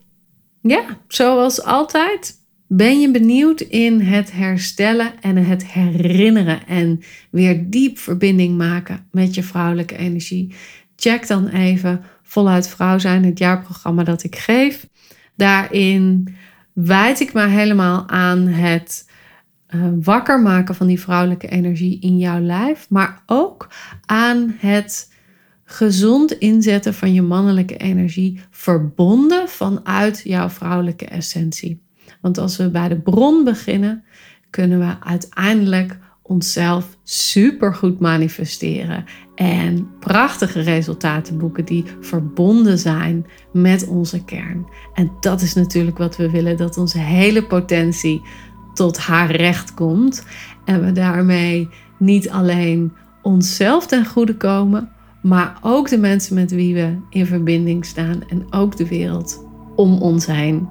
Ja, 0.62 0.84
zoals 1.08 1.64
altijd 1.64 2.42
ben 2.68 3.00
je 3.00 3.12
benieuwd 3.12 3.62
in 3.62 4.02
het 4.02 4.32
herstellen 4.32 5.22
en 5.22 5.38
het 5.38 5.66
herinneren 5.68 6.68
en 6.68 7.00
weer 7.32 7.70
diep 7.70 7.98
verbinding 7.98 8.58
maken 8.58 9.08
met 9.12 9.36
je 9.36 9.44
vrouwelijke 9.44 9.98
energie. 9.98 10.54
Check 10.96 11.28
dan 11.28 11.48
even 11.48 12.04
voluit 12.22 12.68
vrouw 12.70 13.00
zijn, 13.00 13.26
het 13.26 13.40
jaarprogramma 13.40 14.04
dat 14.04 14.24
ik 14.24 14.36
geef. 14.36 14.88
Daarin 15.36 16.36
wijd 16.74 17.20
ik 17.20 17.34
me 17.34 17.48
helemaal 17.48 18.10
aan 18.10 18.48
het 18.48 19.12
uh, 19.76 19.82
wakker 20.02 20.42
maken 20.42 20.76
van 20.76 20.88
die 20.88 21.00
vrouwelijke 21.00 21.48
energie 21.48 22.00
in 22.00 22.18
jouw 22.18 22.40
lijf, 22.40 22.90
maar 22.90 23.24
ook 23.26 23.68
aan 24.06 24.56
het 24.58 25.12
gezond 25.66 26.32
inzetten 26.32 26.94
van 26.94 27.14
je 27.14 27.22
mannelijke 27.22 27.78
energie, 27.78 28.40
verbonden 28.50 29.50
vanuit 29.50 30.22
jouw 30.24 30.50
vrouwelijke 30.50 31.06
essentie. 31.06 31.82
Want 32.22 32.38
als 32.38 32.58
we 32.58 32.70
bij 32.70 32.88
de 32.88 33.00
bron 33.00 33.44
beginnen, 33.44 34.04
kunnen 34.50 34.80
we 34.80 34.96
uiteindelijk 35.00 35.98
onszelf 36.24 36.98
supergoed 37.04 38.00
manifesteren 38.00 39.06
en 39.36 39.90
prachtige 40.00 40.62
resultaten 40.62 41.38
boeken 41.38 41.66
die 41.66 41.86
verbonden 42.00 42.80
zijn 42.80 43.26
met 43.52 43.88
onze 43.88 44.24
kern. 44.24 44.66
En 44.94 45.12
dat 45.20 45.42
is 45.42 45.54
natuurlijk 45.54 45.98
wat 45.98 46.16
we 46.16 46.30
willen, 46.30 46.58
dat 46.58 46.78
onze 46.78 47.00
hele 47.00 47.44
potentie 47.44 48.22
tot 48.74 48.98
haar 48.98 49.32
recht 49.32 49.74
komt 49.74 50.26
en 50.66 50.86
we 50.86 50.92
daarmee 50.92 51.70
niet 51.98 52.30
alleen 52.30 52.94
onszelf 53.22 53.88
ten 53.88 54.06
goede 54.06 54.38
komen, 54.38 54.90
maar 55.22 55.58
ook 55.62 55.90
de 55.90 55.98
mensen 55.98 56.36
met 56.36 56.52
wie 56.52 56.74
we 56.74 56.98
in 57.10 57.26
verbinding 57.26 57.86
staan 57.86 58.24
en 58.30 58.54
ook 58.54 58.78
de 58.78 58.88
wereld 58.88 59.46
om 59.76 59.98
ons 60.02 60.26
heen. 60.26 60.68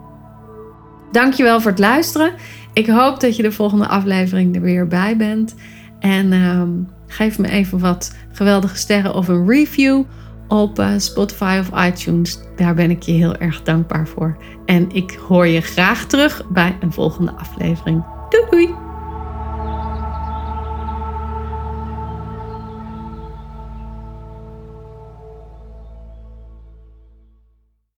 Dankjewel 1.13 1.61
voor 1.61 1.71
het 1.71 1.81
luisteren. 1.81 2.35
Ik 2.73 2.87
hoop 2.87 3.21
dat 3.21 3.37
je 3.37 3.43
de 3.43 3.53
volgende 3.53 3.87
aflevering 3.87 4.55
er 4.55 4.63
weer 4.63 4.87
bij 4.87 5.17
bent. 5.17 5.55
En 5.99 6.33
ehm, 6.33 6.71
geef 7.07 7.39
me 7.39 7.49
even 7.49 7.79
wat 7.79 8.17
geweldige 8.33 8.77
sterren 8.77 9.15
of 9.15 9.29
een 9.29 9.49
review 9.49 10.03
op 10.49 10.79
uh, 10.79 10.89
Spotify 10.97 11.61
of 11.61 11.85
iTunes. 11.87 12.39
Daar 12.57 12.75
ben 12.75 12.91
ik 12.91 13.03
je 13.03 13.13
heel 13.13 13.37
erg 13.37 13.63
dankbaar 13.63 14.09
voor. 14.09 14.37
En 14.67 14.91
ik 14.91 15.19
hoor 15.29 15.47
je 15.47 15.61
graag 15.61 16.07
terug 16.07 16.49
bij 16.49 16.77
een 16.81 16.93
volgende 16.93 17.33
aflevering. 17.33 18.05
Doei 18.29 18.47
doei! 18.51 18.92